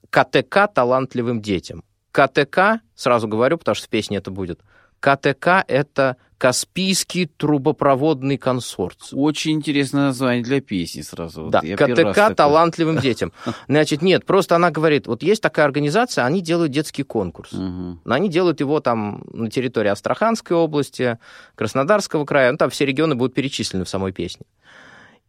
«КТК 0.10 0.68
талантливым 0.68 1.42
детям». 1.42 1.84
КТК, 2.12 2.82
сразу 2.96 3.28
говорю, 3.28 3.58
потому 3.58 3.76
что 3.76 3.86
в 3.86 3.90
песне 3.90 4.18
это 4.18 4.32
будет, 4.32 4.62
КТК— 5.00 5.64
это 5.68 6.18
Каспийский 6.38 7.26
трубопроводный 7.26 8.38
консорциум. 8.38 9.22
Очень 9.22 9.54
интересное 9.54 10.08
название 10.08 10.44
для 10.44 10.62
песни 10.62 11.02
сразу. 11.02 11.44
Вот 11.44 11.52
Да, 11.52 11.62
раз 11.62 11.78
КТК 11.78 12.34
талантливым 12.34 13.00
детям. 13.00 13.34
Значит, 13.68 14.02
нет, 14.02 14.26
просто 14.26 14.56
она 14.56 14.70
говорит, 14.70 15.08
вот 15.08 15.24
есть 15.24 15.42
такая 15.42 15.66
организация, 15.66 16.26
они 16.26 16.42
делают 16.42 16.72
детский 16.72 17.04
конкурс. 17.04 17.52
Но 17.52 18.00
они 18.06 18.30
делают 18.30 18.60
его 18.60 18.80
там 18.80 19.24
на 19.32 19.50
территории 19.50 19.90
Астраханской 19.90 20.56
области, 20.56 21.18
Краснодарского 21.56 22.26
края, 22.26 22.52
ну 22.52 22.58
там 22.58 22.70
все 22.70 22.86
регионы 22.86 23.16
будут 23.16 23.34
перечислены 23.34 23.84
в 23.84 23.90
самой 23.90 24.12
песне. 24.12 24.46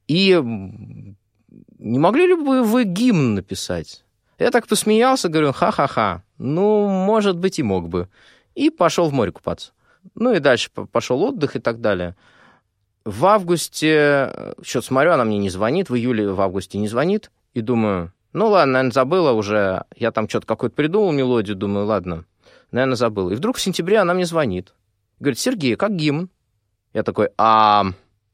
И 0.08 0.38
не 1.78 1.98
могли 1.98 2.26
ли 2.26 2.34
бы 2.34 2.62
вы 2.62 2.84
гимн 2.84 3.34
написать? 3.34 4.04
Я 4.38 4.50
так 4.50 4.66
посмеялся, 4.66 5.28
говорю, 5.28 5.52
ха-ха-ха, 5.52 6.22
ну, 6.38 6.86
может 6.88 7.36
быть, 7.38 7.58
и 7.58 7.62
мог 7.62 7.88
бы. 7.88 8.08
И 8.54 8.70
пошел 8.70 9.08
в 9.08 9.12
море 9.12 9.32
купаться. 9.32 9.72
Ну 10.14 10.34
и 10.34 10.38
дальше 10.38 10.70
пошел 10.70 11.22
отдых 11.22 11.56
и 11.56 11.58
так 11.58 11.80
далее. 11.80 12.16
В 13.04 13.26
августе, 13.26 14.54
что 14.62 14.82
смотрю, 14.82 15.12
она 15.12 15.24
мне 15.24 15.38
не 15.38 15.50
звонит, 15.50 15.90
в 15.90 15.96
июле, 15.96 16.30
в 16.30 16.40
августе 16.40 16.78
не 16.78 16.88
звонит, 16.88 17.30
и 17.54 17.60
думаю, 17.60 18.12
ну 18.32 18.48
ладно, 18.48 18.74
наверное, 18.74 18.92
забыла 18.92 19.32
уже, 19.32 19.84
я 19.96 20.12
там 20.12 20.28
что-то 20.28 20.46
какую-то 20.46 20.76
придумал 20.76 21.12
мелодию, 21.12 21.56
думаю, 21.56 21.86
ладно, 21.86 22.24
наверное, 22.70 22.96
забыл. 22.96 23.30
И 23.30 23.34
вдруг 23.34 23.56
в 23.56 23.60
сентябре 23.60 23.98
она 23.98 24.14
мне 24.14 24.26
звонит. 24.26 24.74
Говорит, 25.20 25.38
Сергей, 25.38 25.76
как 25.76 25.96
гимн? 25.96 26.28
Я 26.92 27.02
такой, 27.02 27.30
а, 27.38 27.86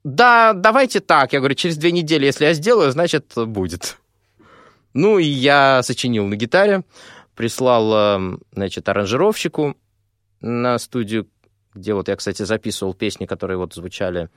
да, 0.05 0.53
давайте 0.53 1.01
так. 1.01 1.33
Я 1.33 1.39
говорю, 1.39 1.55
через 1.55 1.77
две 1.77 1.93
недели, 1.93 2.27
если 2.27 2.45
я 2.45 2.53
сделаю, 2.53 2.93
значит, 2.93 3.33
будет. 3.35 3.97
Ну, 4.93 5.19
и 5.19 5.25
я 5.25 5.83
сочинил 5.83 6.27
на 6.27 6.37
гитаре, 6.37 6.85
прислал, 7.35 7.93
э, 7.95 8.39
значит, 8.53 8.89
аранжировщику 8.89 9.77
на 10.41 10.79
студию, 10.79 11.27
где 11.75 11.95
вот 11.95 12.09
я, 12.09 12.17
кстати, 12.17 12.43
записывал 12.43 12.95
песни, 12.95 13.27
которые 13.27 13.57
вот 13.57 13.75
звучали. 13.75 14.29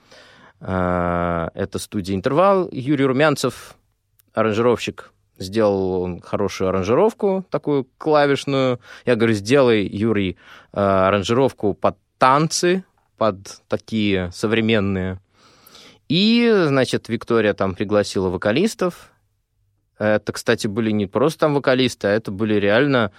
Э, 0.60 1.48
Это 1.54 1.78
студия 1.78 2.14
«Интервал». 2.14 2.68
Юрий 2.72 3.04
Румянцев, 3.04 3.74
аранжировщик, 4.34 5.12
сделал 5.38 6.20
хорошую 6.20 6.68
аранжировку, 6.68 7.44
такую 7.50 7.86
клавишную. 7.96 8.80
Я 9.06 9.16
говорю, 9.16 9.34
сделай, 9.34 9.86
Юрий, 9.86 10.36
э, 10.72 10.80
аранжировку 10.80 11.74
под 11.74 11.96
танцы, 12.18 12.84
под 13.16 13.62
такие 13.68 14.30
современные. 14.32 15.20
И, 16.08 16.50
значит, 16.66 17.08
Виктория 17.08 17.54
там 17.54 17.74
пригласила 17.74 18.28
вокалистов. 18.28 19.10
Это, 19.98 20.32
кстати, 20.32 20.66
были 20.66 20.90
не 20.90 21.06
просто 21.06 21.40
там 21.40 21.54
вокалисты, 21.54 22.06
а 22.06 22.10
это 22.10 22.30
были 22.30 22.54
реально 22.54 23.12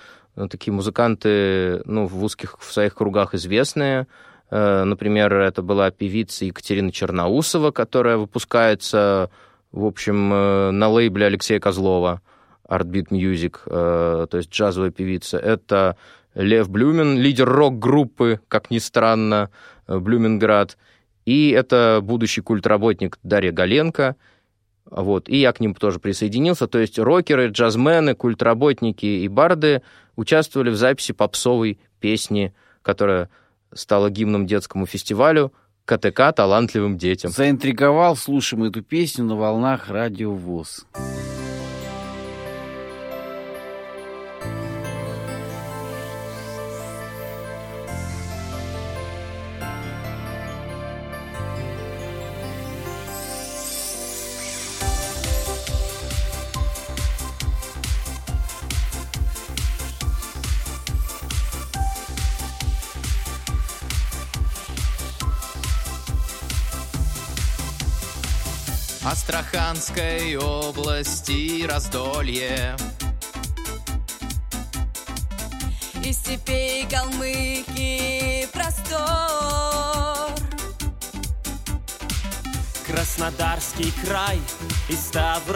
такие 0.49 0.73
музыканты, 0.73 1.82
ну, 1.86 2.07
в 2.07 2.23
узких 2.23 2.57
в 2.59 2.71
своих 2.71 2.95
кругах 2.95 3.34
известные. 3.34 4.07
Э, 4.49 4.84
Например, 4.84 5.34
это 5.34 5.61
была 5.61 5.91
певица 5.91 6.45
Екатерина 6.45 6.91
Черноусова, 6.91 7.71
которая 7.71 8.17
выпускается, 8.17 9.30
в 9.71 9.86
общем, 9.86 10.34
э, 10.34 10.71
на 10.71 10.89
лейбле 10.89 11.27
Алексея 11.27 11.59
Козлова, 11.59 12.21
Artbeat 12.67 13.09
Music, 13.09 13.57
э, 13.65 14.27
то 14.30 14.38
есть 14.38 14.51
джазовая 14.51 14.91
певица. 14.91 15.38
Это 15.38 15.97
Лев 16.36 16.69
Блюмин, 16.69 17.17
лидер 17.17 17.49
рок-группы, 17.49 18.39
как 18.47 18.71
ни 18.71 18.77
странно, 18.77 19.49
Блюминград. 19.88 20.77
И 21.25 21.49
это 21.49 21.99
будущий 22.01 22.41
культработник 22.41 23.17
Дарья 23.23 23.51
Галенко. 23.51 24.15
Вот. 24.89 25.30
И 25.30 25.38
я 25.38 25.51
к 25.51 25.59
ним 25.59 25.75
тоже 25.75 25.99
присоединился. 25.99 26.67
То 26.67 26.80
есть 26.80 26.97
рокеры, 26.97 27.49
джазмены, 27.49 28.15
культработники 28.15 29.05
и 29.05 29.27
барды 29.27 29.82
участвовали 30.20 30.70
в 30.70 30.76
записи 30.76 31.13
попсовой 31.13 31.80
песни, 32.01 32.53
которая 32.82 33.30
стала 33.74 34.09
гимном 34.09 34.47
детскому 34.47 34.86
фестивалю 34.86 35.53
КТК 35.86 36.34
«Талантливым 36.34 36.97
детям». 36.97 37.32
Заинтриговал, 37.32 38.17
слушаем 38.17 38.65
эту 38.65 38.82
песню 38.82 39.24
на 39.24 39.38
волнах 39.38 39.89
радио 39.89 40.34
ВОЗ. 40.34 40.86
Астраханской 69.50 70.36
области 70.38 71.66
раздолье 71.66 72.76
Из 76.04 76.18
степей 76.18 76.86
Калмыкии 76.88 78.45
простор 78.54 79.00
Краснодарский 82.86 83.91
край 84.06 84.39
и 84.88 84.93
Ставрополье. 84.93 85.50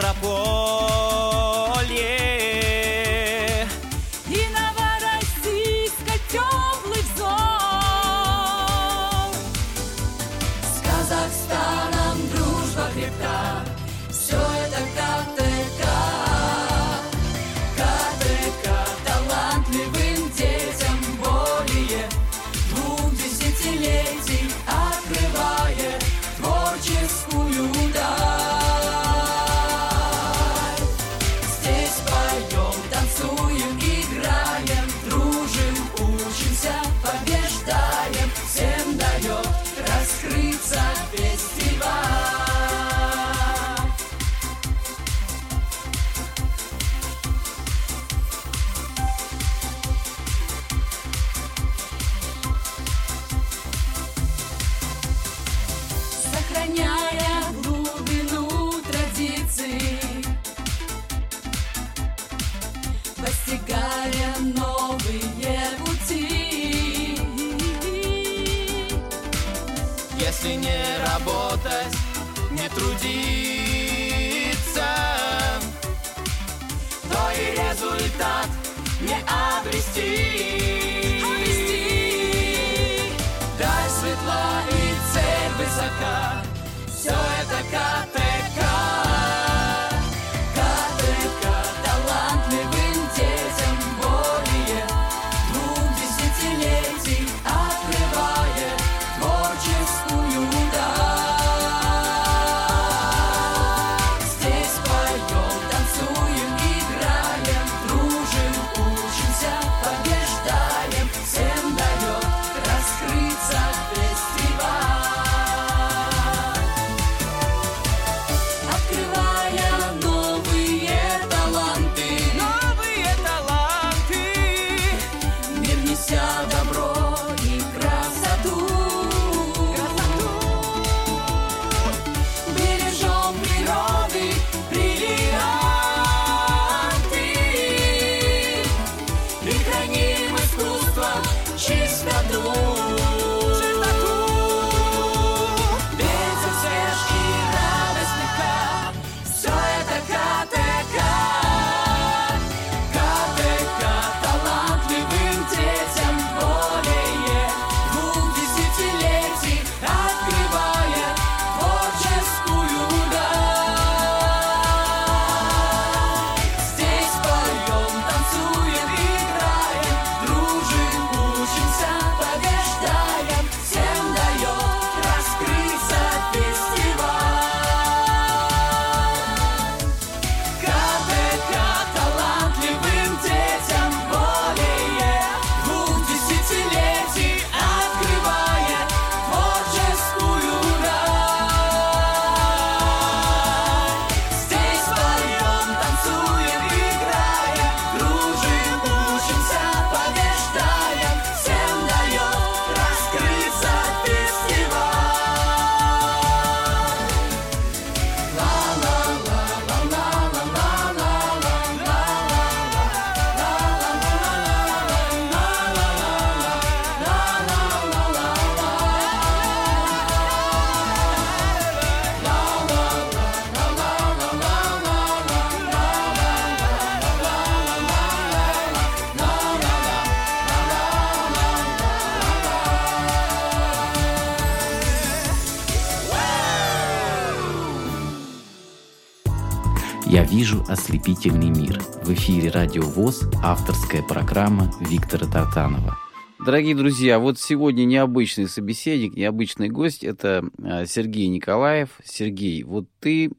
«Я 240.14 240.22
вижу 240.22 240.62
ослепительный 240.68 241.50
мир». 241.50 241.80
В 242.04 242.12
эфире 242.12 242.48
«Радио 242.48 242.82
ВОЗ» 242.82 243.28
авторская 243.42 244.00
программа 244.00 244.72
Виктора 244.78 245.26
Тартанова. 245.26 245.98
Дорогие 246.46 246.76
друзья, 246.76 247.18
вот 247.18 247.40
сегодня 247.40 247.84
необычный 247.84 248.46
собеседник, 248.46 249.16
необычный 249.16 249.70
гость– 249.70 250.04
это 250.04 250.44
э, 250.62 250.86
Сергей 250.86 251.26
Николаев. 251.26 251.88
Сергей, 252.04 252.62
вот 252.62 252.86
ты 253.00 253.32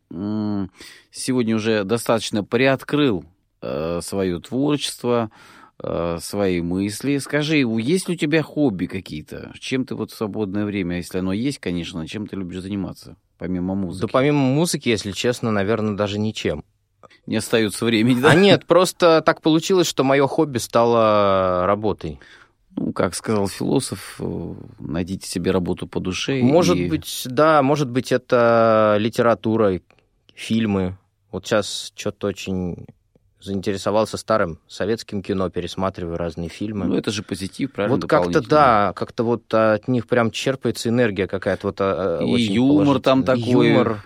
сегодня 1.11 1.55
уже 1.55 1.85
достаточно 1.85 2.43
приоткрыл 2.43 3.23
э, 3.61 4.01
свое 4.03 4.41
творчество, 4.41 5.31
э, 5.81 6.17
свои 6.19 6.59
мысли. 6.59 7.19
Скажи, 7.19 7.59
есть 7.59 8.09
ли 8.09 8.15
у 8.15 8.17
тебя 8.17 8.43
хобби 8.43 8.87
какие-то? 8.87 9.53
Чем 9.61 9.85
ты 9.85 9.95
вот 9.95 10.11
в 10.11 10.15
свободное 10.17 10.65
время, 10.65 10.97
если 10.97 11.19
оно 11.19 11.31
есть, 11.31 11.59
конечно, 11.59 12.05
чем 12.05 12.27
ты 12.27 12.35
любишь 12.35 12.59
заниматься, 12.59 13.15
помимо 13.37 13.75
музыки? 13.75 14.01
Да 14.01 14.07
помимо 14.11 14.39
музыки, 14.39 14.89
если 14.89 15.11
честно, 15.11 15.51
наверное, 15.51 15.95
даже 15.95 16.19
ничем. 16.19 16.63
Не 17.25 17.37
остается 17.37 17.85
времени, 17.85 18.21
да? 18.21 18.31
А 18.31 18.35
нет, 18.35 18.65
просто 18.65 19.21
так 19.25 19.41
получилось, 19.41 19.87
что 19.87 20.03
мое 20.03 20.27
хобби 20.27 20.57
стало 20.59 21.65
работой. 21.65 22.19
Ну, 22.75 22.91
как 22.93 23.15
сказал 23.15 23.47
философ, 23.47 24.17
э, 24.19 24.53
найдите 24.79 25.27
себе 25.27 25.51
работу 25.51 25.87
по 25.87 25.99
душе. 25.99 26.41
Может 26.41 26.77
и- 26.77 26.89
быть, 26.89 27.23
да, 27.25 27.61
может 27.63 27.89
быть, 27.89 28.11
это 28.11 28.97
литература, 28.99 29.79
фильмы. 30.33 30.97
Вот 31.31 31.45
сейчас 31.45 31.93
что-то 31.95 32.27
очень 32.27 32.85
заинтересовался 33.39 34.17
старым 34.17 34.59
советским 34.67 35.21
кино, 35.21 35.49
пересматриваю 35.49 36.17
разные 36.17 36.49
фильмы. 36.49 36.85
Ну, 36.85 36.97
это 36.97 37.11
же 37.11 37.23
позитив, 37.23 37.71
правильно? 37.71 37.95
вот 37.95 38.09
как-то 38.09 38.41
да, 38.41 38.93
как-то 38.95 39.23
вот 39.23 39.53
от 39.53 39.87
них 39.87 40.07
прям 40.07 40.31
черпается 40.31 40.89
энергия 40.89 41.27
какая-то 41.27 41.67
вот 41.67 41.77
а, 41.79 42.19
а, 42.19 42.23
И 42.23 42.33
очень 42.33 42.53
юмор 42.53 42.99
там 42.99 43.23
такой, 43.23 43.69
Юмор, 43.69 44.05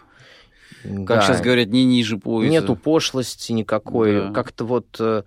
Как 0.83 1.05
да. 1.05 1.21
сейчас 1.21 1.41
говорят, 1.41 1.67
не 1.67 1.85
ниже 1.85 2.17
пояса. 2.17 2.51
Нету 2.51 2.75
пошлости 2.75 3.51
никакой. 3.51 4.27
Да. 4.27 4.33
Как-то 4.33 4.65
вот 4.65 4.87
э, 4.99 5.23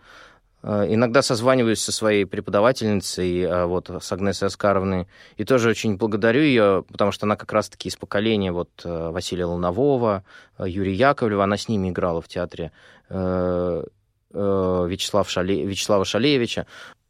э, 0.62 0.86
иногда 0.88 1.22
созваниваюсь 1.22 1.80
со 1.80 1.92
своей 1.92 2.26
преподавательницей, 2.26 3.40
э, 3.40 3.64
вот 3.66 3.88
с 3.88 4.12
Агнесой 4.12 4.48
Оскаровной, 4.48 5.06
и 5.36 5.44
тоже 5.44 5.70
очень 5.70 5.96
благодарю 5.96 6.42
ее, 6.42 6.84
потому 6.90 7.12
что 7.12 7.26
она 7.26 7.36
как 7.36 7.52
раз-таки 7.52 7.88
из 7.88 7.96
поколения 7.96 8.52
вот 8.52 8.70
Василия 8.84 9.46
Лунового, 9.46 10.24
Юрия 10.58 10.94
Яковлева, 10.94 11.44
она 11.44 11.56
с 11.56 11.68
ними 11.68 11.88
играла 11.88 12.20
в 12.20 12.28
театре, 12.28 12.72
э, 13.12 13.84
э, 14.32 14.86
Вячеслав 14.88 15.30
Шале... 15.30 15.64
Вячеслава 15.64 16.04
Шалевича. 16.04 16.66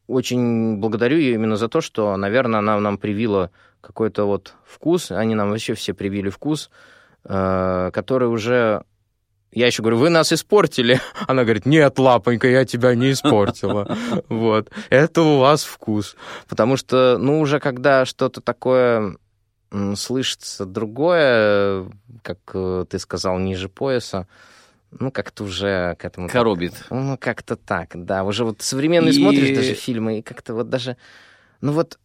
Очень 0.07 0.76
благодарю 0.78 1.16
ее 1.18 1.34
именно 1.34 1.57
за 1.57 1.68
то, 1.68 1.80
что, 1.80 2.16
наверное, 2.16 2.59
она 2.59 2.78
нам 2.80 2.98
привила 2.98 3.50
какой-то 3.80 4.24
вот 4.24 4.55
вкус, 4.66 5.11
они 5.11 5.34
нам 5.34 5.50
вообще 5.50 5.74
все 5.74 5.94
привили 5.94 6.28
вкус, 6.28 6.70
э, 7.24 7.90
который 7.92 8.28
уже 8.28 8.84
я 9.55 9.66
еще 9.66 9.82
говорю, 9.82 9.98
вы 9.98 10.09
нас 10.09 10.32
испортили. 10.32 10.98
Она 11.28 11.44
говорит, 11.44 11.66
нет, 11.66 11.98
лапонька, 11.98 12.48
я 12.48 12.64
тебя 12.64 12.94
не 12.94 13.12
испортила. 13.12 13.96
Вот. 14.30 14.70
Это 14.88 15.20
у 15.20 15.38
вас 15.38 15.64
вкус. 15.64 16.16
Потому 16.48 16.78
что, 16.78 17.18
ну, 17.18 17.38
уже 17.38 17.61
когда 17.61 18.07
что-то 18.07 18.40
такое 18.40 19.16
слышится 19.94 20.64
другое, 20.64 21.90
как 22.22 22.38
ты 22.88 22.98
сказал, 22.98 23.38
ниже 23.38 23.68
пояса, 23.68 24.26
ну, 24.99 25.11
как-то 25.11 25.45
уже 25.45 25.97
к 25.99 26.05
этому... 26.05 26.28
так- 26.28 26.34
Коробит. 26.34 26.74
ну, 26.90 27.16
как-то 27.18 27.57
так, 27.57 27.90
да. 27.95 28.24
Уже 28.24 28.45
вот 28.45 28.62
современные 28.62 29.12
И- 29.12 29.16
смотришь 29.20 29.57
даже 29.57 29.74
фильмы, 29.74 30.18
и 30.18 30.22
как-то 30.22 30.55
вот 30.55 30.68
даже... 30.68 30.97
Ну 31.61 31.72
вот 31.72 31.99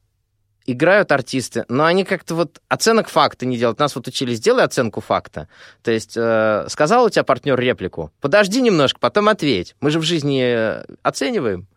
играют 0.65 1.11
артисты, 1.11 1.65
но 1.69 1.85
они 1.85 2.03
как-то 2.03 2.35
вот 2.35 2.61
оценок 2.67 3.07
факта 3.07 3.45
не 3.45 3.57
делают. 3.57 3.79
Нас 3.79 3.95
вот 3.95 4.07
учили, 4.07 4.33
сделай 4.35 4.63
оценку 4.65 4.99
факта. 5.01 5.47
То 5.81 5.91
есть 5.91 6.15
э, 6.17 6.65
сказал 6.67 7.05
у 7.05 7.09
тебя 7.09 7.23
партнер 7.23 7.57
реплику, 7.57 8.11
подожди 8.19 8.61
немножко, 8.61 8.99
потом 8.99 9.29
ответь. 9.29 9.75
Мы 9.79 9.91
же 9.91 9.99
в 9.99 10.03
жизни 10.03 10.41
э, 10.43 10.83
оцениваем, 11.03 11.67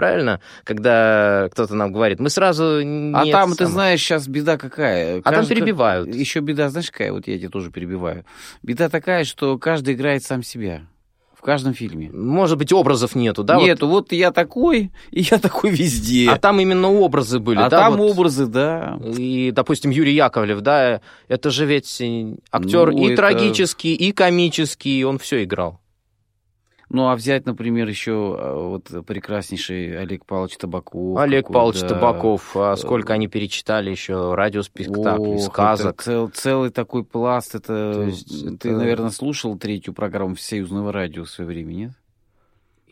правильно? 0.00 0.40
Когда 0.64 1.48
кто-то 1.52 1.74
нам 1.74 1.92
говорит, 1.92 2.20
мы 2.20 2.30
сразу 2.30 2.64
А 3.14 3.26
там, 3.30 3.50
ты 3.50 3.56
самое. 3.56 3.72
знаешь, 3.72 4.00
сейчас 4.00 4.26
беда 4.28 4.56
какая. 4.56 5.20
А 5.22 5.30
там 5.30 5.46
перебивают. 5.46 6.14
Еще 6.14 6.40
беда, 6.40 6.70
знаешь, 6.70 6.90
какая? 6.90 7.12
Вот 7.12 7.26
я 7.28 7.36
тебя 7.38 7.50
тоже 7.50 7.70
перебиваю. 7.70 8.24
Беда 8.62 8.88
такая, 8.88 9.24
что 9.24 9.58
каждый 9.58 9.92
играет 9.92 10.22
сам 10.24 10.42
себя. 10.42 10.82
В 11.36 11.42
каждом 11.42 11.72
фильме. 11.72 12.10
Может 12.12 12.58
быть, 12.58 12.70
образов 12.72 13.14
нету, 13.14 13.42
да? 13.42 13.58
вот? 13.58 13.64
Нету, 13.66 13.88
вот 13.88 14.12
я 14.12 14.30
такой, 14.30 14.90
и 15.10 15.20
я 15.22 15.38
такой 15.38 15.70
везде. 15.70 16.30
А 16.30 16.38
там 16.38 16.60
именно 16.60 16.88
образы 16.90 17.38
были, 17.38 17.58
А 17.58 17.68
да? 17.70 17.78
там 17.80 17.96
вот? 17.96 18.10
образы, 18.12 18.46
да. 18.46 18.98
И, 19.16 19.50
допустим, 19.50 19.90
Юрий 19.90 20.14
Яковлев, 20.14 20.60
да, 20.60 21.00
это 21.28 21.50
же 21.50 21.64
ведь 21.66 22.00
актер 22.52 22.92
Ну, 22.92 22.98
и 22.98 23.06
это- 23.12 23.16
трагический, 23.16 23.94
и 23.94 24.12
комический, 24.12 25.02
он 25.04 25.18
все 25.18 25.42
играл. 25.44 25.79
Ну, 26.92 27.08
а 27.08 27.14
взять, 27.14 27.46
например, 27.46 27.88
еще 27.88 28.36
а, 28.38 28.54
вот 28.68 29.06
прекраснейший 29.06 29.96
Олег 30.00 30.26
Павлович 30.26 30.56
Табаков. 30.56 31.18
Олег 31.18 31.44
какой, 31.44 31.54
Павлович 31.54 31.80
да. 31.82 31.88
Табаков, 31.90 32.56
а 32.56 32.76
сколько 32.76 33.12
они 33.14 33.28
перечитали 33.28 33.90
еще 33.90 34.34
радиоспектаклей, 34.34 35.36
Ох, 35.36 35.42
сказок. 35.44 36.02
цел- 36.02 36.28
целый 36.28 36.70
такой 36.70 37.04
пласт. 37.04 37.54
Это, 37.54 38.10
Ты, 38.58 38.68
это- 38.70 38.76
наверное, 38.76 39.10
слушал 39.10 39.56
третью 39.56 39.94
программу 39.94 40.34
Всесоюзного 40.34 40.92
радио 40.92 41.22
в 41.24 41.30
свое 41.30 41.46
время, 41.48 41.72
нет? 41.72 41.90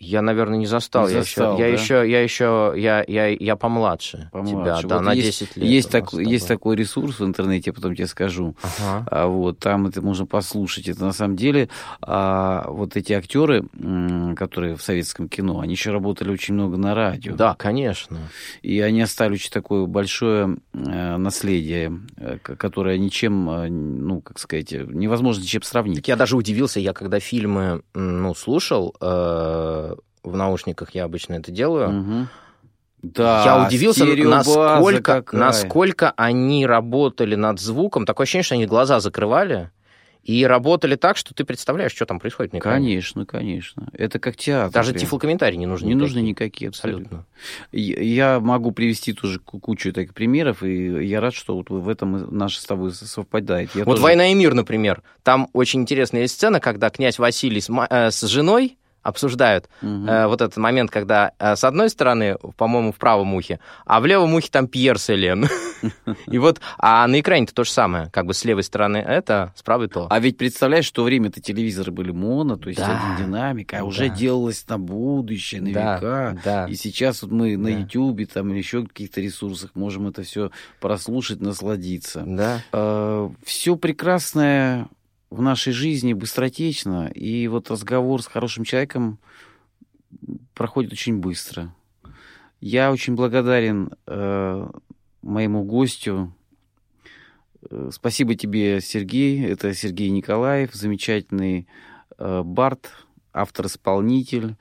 Я, 0.00 0.22
наверное, 0.22 0.58
не 0.58 0.66
застал. 0.66 1.08
Не 1.08 1.14
я 1.14 1.22
застал, 1.22 1.54
еще, 1.54 1.62
я 1.62 1.68
да? 1.76 1.82
еще, 1.82 2.10
я 2.10 2.22
еще, 2.22 2.72
я, 2.76 3.04
я, 3.08 3.26
я 3.28 3.56
помладше, 3.56 4.28
Помладше. 4.32 4.82
тебя, 4.82 4.88
да, 4.88 4.96
Вот 4.96 5.04
на 5.04 5.12
есть- 5.12 5.40
10 5.40 5.56
лет. 5.56 5.66
Есть, 5.68 5.90
так- 5.90 6.12
есть 6.12 6.46
такой 6.48 6.76
ресурс 6.76 7.18
в 7.20 7.24
интернете, 7.24 7.70
я 7.70 7.72
потом 7.72 7.94
тебе 7.94 8.06
скажу. 8.06 8.54
Ага. 8.62 9.06
А 9.10 9.26
вот 9.26 9.58
там 9.58 9.86
это 9.86 10.00
можно 10.02 10.24
послушать. 10.26 10.88
Это 10.88 11.04
на 11.04 11.12
самом 11.12 11.36
деле 11.36 11.68
а, 12.00 12.66
вот 12.70 12.96
эти 12.96 13.12
актеры, 13.12 13.64
которые 14.36 14.76
в 14.76 14.82
советском 14.82 15.28
кино, 15.28 15.60
они 15.60 15.72
еще 15.72 15.90
работали 15.90 16.30
очень 16.30 16.54
много 16.54 16.76
на 16.76 16.94
радио. 16.94 17.34
Да, 17.34 17.54
конечно. 17.54 18.18
И 18.62 18.80
они 18.80 19.00
оставили 19.02 19.34
очень 19.34 19.50
такое 19.50 19.86
большое 19.86 20.56
э, 20.74 21.16
наследие, 21.16 22.00
э, 22.16 22.38
которое 22.38 22.98
ничем, 22.98 23.50
э, 23.50 23.68
ну, 23.68 24.20
как 24.20 24.38
сказать, 24.38 24.72
э, 24.72 24.86
невозможно 24.88 25.42
ничем 25.42 25.62
сравнить. 25.62 25.96
Так 25.98 26.08
я 26.08 26.16
даже 26.16 26.36
удивился, 26.36 26.80
я 26.80 26.92
когда 26.92 27.18
фильмы, 27.20 27.82
ну, 27.94 28.34
слушал, 28.34 28.94
э, 29.00 29.87
в 30.22 30.36
наушниках 30.36 30.90
я 30.94 31.04
обычно 31.04 31.34
это 31.34 31.50
делаю, 31.50 31.90
Мгм. 31.90 32.28
Да, 33.00 33.44
я 33.44 33.66
удивился, 33.68 34.04
насколько, 34.04 35.22
какая. 35.22 35.38
насколько 35.40 36.12
они 36.16 36.66
работали 36.66 37.36
над 37.36 37.60
звуком. 37.60 38.04
Такое 38.04 38.24
ощущение, 38.24 38.42
что 38.42 38.54
они 38.56 38.66
глаза 38.66 38.98
закрывали 38.98 39.70
и 40.24 40.44
работали 40.44 40.96
так, 40.96 41.16
что 41.16 41.32
ты 41.32 41.44
представляешь, 41.44 41.92
что 41.92 42.06
там 42.06 42.18
происходит 42.18 42.52
экране. 42.56 42.86
Конечно, 42.88 43.24
конечно. 43.24 43.88
Это 43.92 44.18
как 44.18 44.36
театр. 44.36 44.72
Даже 44.72 44.90
прям. 44.92 45.00
тифлокомментарии 45.00 45.56
не 45.56 45.66
нужны. 45.66 45.86
Не 45.86 45.94
нужны 45.94 46.18
никакие. 46.18 46.30
никакие, 46.30 46.68
абсолютно. 46.70 47.24
Абсолютно. 47.70 48.12
Я 48.12 48.40
могу 48.40 48.72
привести 48.72 49.12
тоже 49.12 49.38
ку- 49.38 49.60
кучу 49.60 49.92
таких 49.92 50.12
примеров, 50.12 50.62
и 50.64 51.06
я 51.06 51.20
рад, 51.20 51.34
что 51.34 51.56
вот 51.56 51.70
в 51.70 51.88
этом 51.88 52.36
наше 52.36 52.60
с 52.60 52.64
тобой 52.64 52.90
совпадает. 52.92 53.70
Я 53.74 53.84
Вот 53.84 53.92
тоже- 53.92 54.02
«Война 54.02 54.26
и 54.30 54.34
мир», 54.34 54.54
например. 54.54 55.02
Там 55.22 55.48
очень 55.52 55.82
интересная 55.82 56.22
есть 56.22 56.34
сцена, 56.34 56.58
когда 56.60 56.90
князь 56.90 57.18
Василий 57.18 57.60
с, 57.60 57.70
э, 57.90 58.10
с 58.10 58.22
женой 58.26 58.76
обсуждают 59.02 59.68
Мгм. 59.80 60.08
э, 60.08 60.26
вот 60.26 60.40
этот 60.40 60.56
момент, 60.56 60.90
когда 60.90 61.32
э, 61.38 61.56
с 61.56 61.64
одной 61.64 61.90
стороны, 61.90 62.36
по-моему, 62.56 62.92
в 62.92 62.96
правом 62.96 63.34
ухе, 63.34 63.60
а 63.86 64.00
в 64.00 64.06
левом 64.06 64.34
ухе 64.34 64.48
там 64.50 64.66
Пьер 64.68 64.98
с 64.98 65.10
Элен. 65.10 65.46
И 66.26 66.38
вот, 66.38 66.60
а 66.78 67.06
на 67.06 67.20
экране-то 67.20 67.54
то 67.54 67.64
же 67.64 67.70
самое. 67.70 68.10
Как 68.12 68.26
бы 68.26 68.34
с 68.34 68.44
левой 68.44 68.64
стороны 68.64 68.98
это, 68.98 69.52
с 69.56 69.62
правой 69.62 69.88
то. 69.88 70.06
А 70.10 70.18
ведь 70.18 70.36
представляешь, 70.36 70.84
что 70.84 71.04
время-то 71.04 71.40
телевизоры 71.40 71.92
были 71.92 72.10
моно, 72.10 72.56
то 72.56 72.68
есть 72.68 72.80
один 72.80 73.26
динамик, 73.26 73.74
а 73.74 73.84
уже 73.84 74.08
делалось 74.08 74.66
на 74.68 74.78
будущее, 74.78 75.60
на 75.62 75.68
века. 75.68 76.66
И 76.68 76.74
сейчас 76.74 77.22
вот 77.22 77.30
мы 77.32 77.56
на. 77.56 77.78
Ютубе 77.78 78.26
там 78.26 78.50
или 78.50 78.58
еще 78.58 78.84
каких-то 78.84 79.20
ресурсах 79.20 79.70
можем 79.74 80.08
это 80.08 80.22
все 80.22 80.50
прослушать, 80.80 81.40
насладиться. 81.40 82.24
Да. 82.26 83.30
все 83.44 83.76
прекрасное 83.76 84.88
в 85.30 85.42
нашей 85.42 85.72
жизни 85.72 86.12
быстротечно, 86.12 87.08
и 87.08 87.48
вот 87.48 87.70
разговор 87.70 88.22
с 88.22 88.26
хорошим 88.26 88.64
человеком 88.64 89.18
проходит 90.54 90.92
очень 90.92 91.18
быстро. 91.18 91.74
Я 92.60 92.90
очень 92.90 93.14
благодарен 93.14 93.92
э, 94.06 94.70
моему 95.22 95.64
гостю. 95.64 96.32
Э, 97.70 97.90
Спасибо 97.92 98.34
тебе, 98.34 98.80
Сергей. 98.80 99.44
Это 99.44 99.74
Сергей 99.74 100.10
Николаев, 100.10 100.74
замечательный 100.74 101.68
э, 102.16 102.42
бард, 102.42 102.90
автор-исполнитель, 103.32 104.56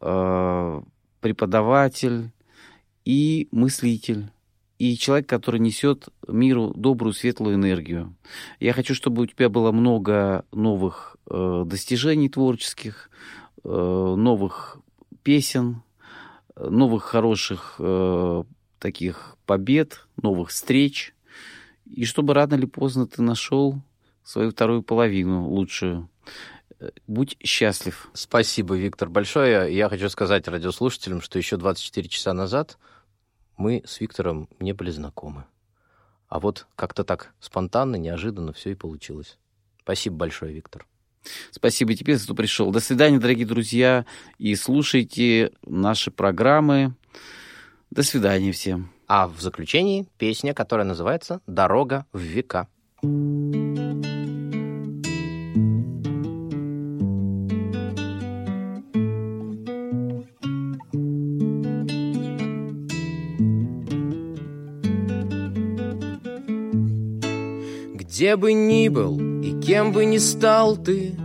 э, 0.00 0.82
преподаватель 1.20 2.30
и 3.04 3.48
мыслитель 3.50 4.30
и 4.84 4.98
человек, 4.98 5.26
который 5.26 5.60
несет 5.60 6.08
миру 6.28 6.74
добрую, 6.76 7.14
светлую 7.14 7.54
энергию. 7.54 8.14
Я 8.60 8.74
хочу, 8.74 8.94
чтобы 8.94 9.22
у 9.22 9.26
тебя 9.26 9.48
было 9.48 9.72
много 9.72 10.44
новых 10.52 11.16
э, 11.30 11.62
достижений 11.64 12.28
творческих, 12.28 13.08
э, 13.64 13.68
новых 13.68 14.76
песен, 15.22 15.82
новых 16.54 17.04
хороших 17.04 17.76
э, 17.78 18.44
таких 18.78 19.38
побед, 19.46 20.06
новых 20.20 20.50
встреч, 20.50 21.14
и 21.86 22.04
чтобы 22.04 22.34
рано 22.34 22.54
или 22.54 22.66
поздно 22.66 23.06
ты 23.06 23.22
нашел 23.22 23.80
свою 24.22 24.50
вторую 24.50 24.82
половину 24.82 25.48
лучшую. 25.48 26.10
Э, 26.78 26.90
Будь 27.06 27.38
счастлив. 27.42 28.10
Спасибо, 28.12 28.76
Виктор, 28.76 29.08
большое. 29.08 29.74
Я 29.74 29.88
хочу 29.88 30.10
сказать 30.10 30.46
радиослушателям, 30.46 31.22
что 31.22 31.38
еще 31.38 31.56
24 31.56 32.06
часа 32.06 32.34
назад 32.34 32.76
мы 33.56 33.82
с 33.86 34.00
Виктором 34.00 34.48
не 34.60 34.72
были 34.72 34.90
знакомы. 34.90 35.44
А 36.28 36.40
вот 36.40 36.66
как-то 36.76 37.04
так 37.04 37.32
спонтанно, 37.40 37.96
неожиданно 37.96 38.52
все 38.52 38.70
и 38.70 38.74
получилось. 38.74 39.38
Спасибо 39.80 40.16
большое, 40.16 40.52
Виктор. 40.52 40.86
Спасибо 41.50 41.94
тебе, 41.94 42.18
что 42.18 42.34
пришел. 42.34 42.70
До 42.70 42.80
свидания, 42.80 43.18
дорогие 43.18 43.46
друзья. 43.46 44.04
И 44.38 44.54
слушайте 44.56 45.52
наши 45.64 46.10
программы. 46.10 46.94
До 47.90 48.02
свидания 48.02 48.52
всем. 48.52 48.90
А 49.06 49.28
в 49.28 49.40
заключении 49.40 50.08
песня, 50.18 50.54
которая 50.54 50.86
называется 50.86 51.40
«Дорога 51.46 52.06
в 52.12 52.20
века». 52.20 52.68
Где 68.14 68.36
бы 68.36 68.52
ни 68.52 68.86
был 68.86 69.18
и 69.42 69.60
кем 69.60 69.90
бы 69.90 70.04
ни 70.04 70.18
стал 70.18 70.76
ты, 70.76 71.16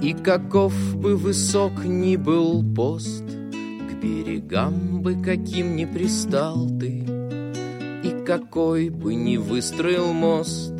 И 0.00 0.14
каков 0.14 0.72
бы 0.96 1.14
высок 1.14 1.84
ни 1.84 2.16
был 2.16 2.64
пост, 2.74 3.22
К 3.26 4.02
берегам 4.02 5.02
бы 5.02 5.22
каким 5.22 5.76
ни 5.76 5.84
пристал 5.84 6.66
ты, 6.80 7.04
И 8.02 8.24
какой 8.24 8.88
бы 8.88 9.14
ни 9.14 9.36
выстроил 9.36 10.14
мост, 10.14 10.72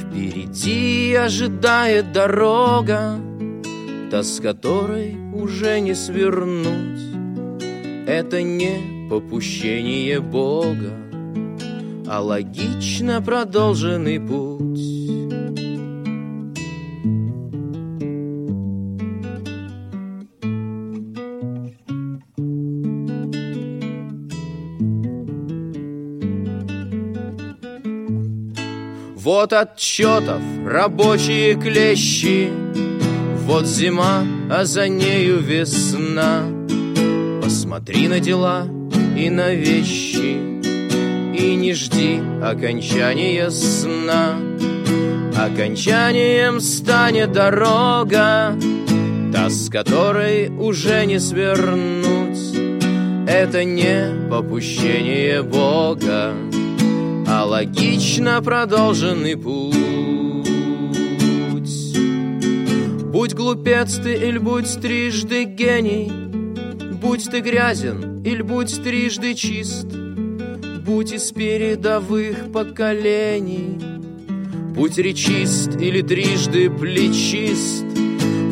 Впереди 0.00 1.14
ожидает 1.14 2.12
дорога, 2.12 3.20
Та, 4.10 4.24
с 4.24 4.40
которой 4.40 5.16
уже 5.32 5.78
не 5.78 5.94
свернуть. 5.94 7.02
Это 8.08 8.42
не 8.42 9.08
попущение 9.08 10.18
Бога, 10.18 10.90
а 12.10 12.20
логично 12.20 13.20
продолженный 13.20 14.18
путь. 14.18 14.98
Вот 29.14 29.52
отчетов 29.52 30.40
рабочие 30.66 31.54
клещи, 31.54 32.50
Вот 33.44 33.66
зима, 33.66 34.24
а 34.50 34.64
за 34.64 34.88
нею 34.88 35.38
весна. 35.40 36.44
Посмотри 37.42 38.08
на 38.08 38.20
дела 38.20 38.66
и 39.16 39.28
на 39.28 39.54
вещи, 39.54 40.57
И 41.38 41.54
не 41.54 41.72
жди 41.72 42.20
окончания 42.42 43.48
сна. 43.50 44.34
Окончанием 45.36 46.60
станет 46.60 47.30
дорога, 47.30 48.56
Та, 49.32 49.48
с 49.48 49.70
которой 49.70 50.48
уже 50.48 51.06
не 51.06 51.20
свернуть. 51.20 52.58
Это 53.28 53.62
не 53.62 54.28
попущение 54.28 55.42
Бога, 55.42 56.32
а 57.28 57.44
логично 57.44 58.42
продолженный 58.42 59.36
путь. 59.36 59.76
Будь 63.12 63.34
глупец 63.34 63.96
ты, 64.02 64.14
или 64.14 64.38
будь 64.38 64.80
трижды 64.80 65.44
гений, 65.44 66.10
Будь 67.00 67.30
ты 67.30 67.40
грязен, 67.40 68.22
или 68.24 68.42
будь 68.42 68.82
трижды 68.82 69.34
чист, 69.34 69.86
Будь 70.88 71.12
из 71.12 71.32
передовых 71.32 72.50
поколений, 72.50 73.78
Будь 74.74 74.96
речист 74.96 75.76
или 75.78 76.00
трижды 76.00 76.70
плечист, 76.70 77.84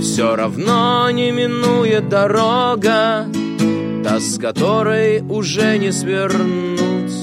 Все 0.02 0.36
равно 0.36 1.10
не 1.12 1.30
минует 1.30 2.10
дорога, 2.10 3.26
Та, 4.04 4.20
с 4.20 4.38
которой 4.38 5.22
уже 5.22 5.78
не 5.78 5.90
свернуть. 5.90 7.14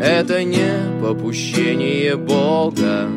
Это 0.00 0.44
не 0.44 1.02
попущение 1.02 2.14
Бога, 2.14 3.08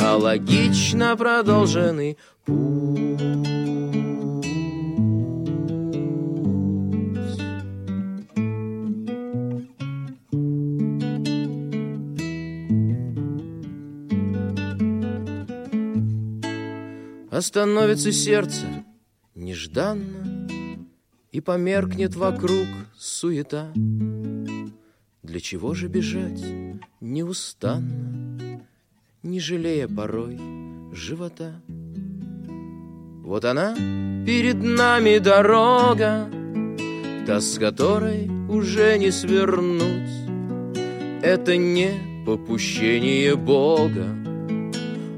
а 0.00 0.16
логично 0.16 1.16
продолженный 1.16 2.18
путь. 2.44 3.53
Остановится 17.34 18.12
сердце 18.12 18.64
нежданно 19.34 20.48
И 21.32 21.40
померкнет 21.40 22.14
вокруг 22.14 22.68
суета. 22.96 23.72
Для 23.74 25.40
чего 25.40 25.74
же 25.74 25.88
бежать 25.88 26.44
неустанно, 27.00 28.64
Не 29.24 29.40
жалея 29.40 29.88
порой 29.88 30.38
живота? 30.92 31.60
Вот 33.24 33.44
она 33.44 33.74
перед 34.24 34.62
нами 34.62 35.18
дорога, 35.18 36.30
Та, 37.26 37.40
с 37.40 37.58
которой 37.58 38.30
уже 38.48 38.96
не 38.96 39.10
свернуть. 39.10 40.08
Это 41.20 41.56
не 41.56 42.24
попущение 42.24 43.34
Бога, 43.34 44.23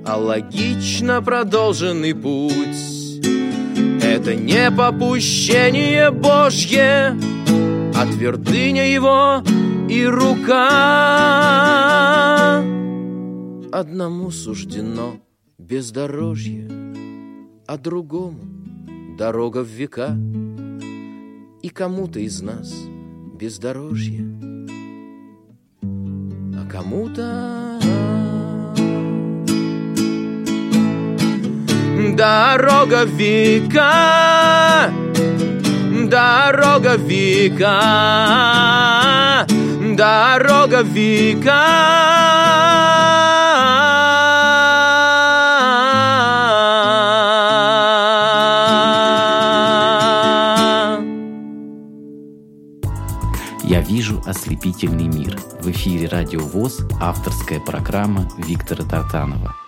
А 0.09 0.17
логично 0.17 1.21
продолженный 1.21 2.15
путь. 2.15 3.21
Это 4.03 4.37
не 4.37 4.71
попущение 4.71 6.13
Божье, 6.13 7.19
А 7.95 8.07
твердыня 8.07 8.87
его 8.89 9.43
и 9.89 10.05
рука. 10.05 10.57
Одному 13.73 14.31
суждено 14.31 15.17
бездорожье, 15.59 16.71
а 17.67 17.77
другому 17.77 18.43
дорога 19.19 19.65
в 19.65 19.69
века. 19.69 20.17
И 21.63 21.69
кому-то 21.69 22.21
из 22.21 22.43
нас 22.43 22.73
бездорожье, 23.35 24.25
а 25.83 26.65
кому-то 26.71 27.76
дорога 32.15 33.05
века, 33.05 34.93
дорога 36.09 36.97
века, 36.97 37.77
дорога 39.97 40.83
века. 40.83 41.87
Я 53.65 53.81
вижу 53.81 54.23
ослепительный 54.27 55.09
мир. 55.09 55.39
В 55.61 55.71
эфире 55.71 56.07
Радио 56.09 56.41
ВОЗ 56.41 56.87
авторская 57.01 57.59
программа 57.59 58.29
Виктора 58.39 58.85
Тартанова. 58.85 59.66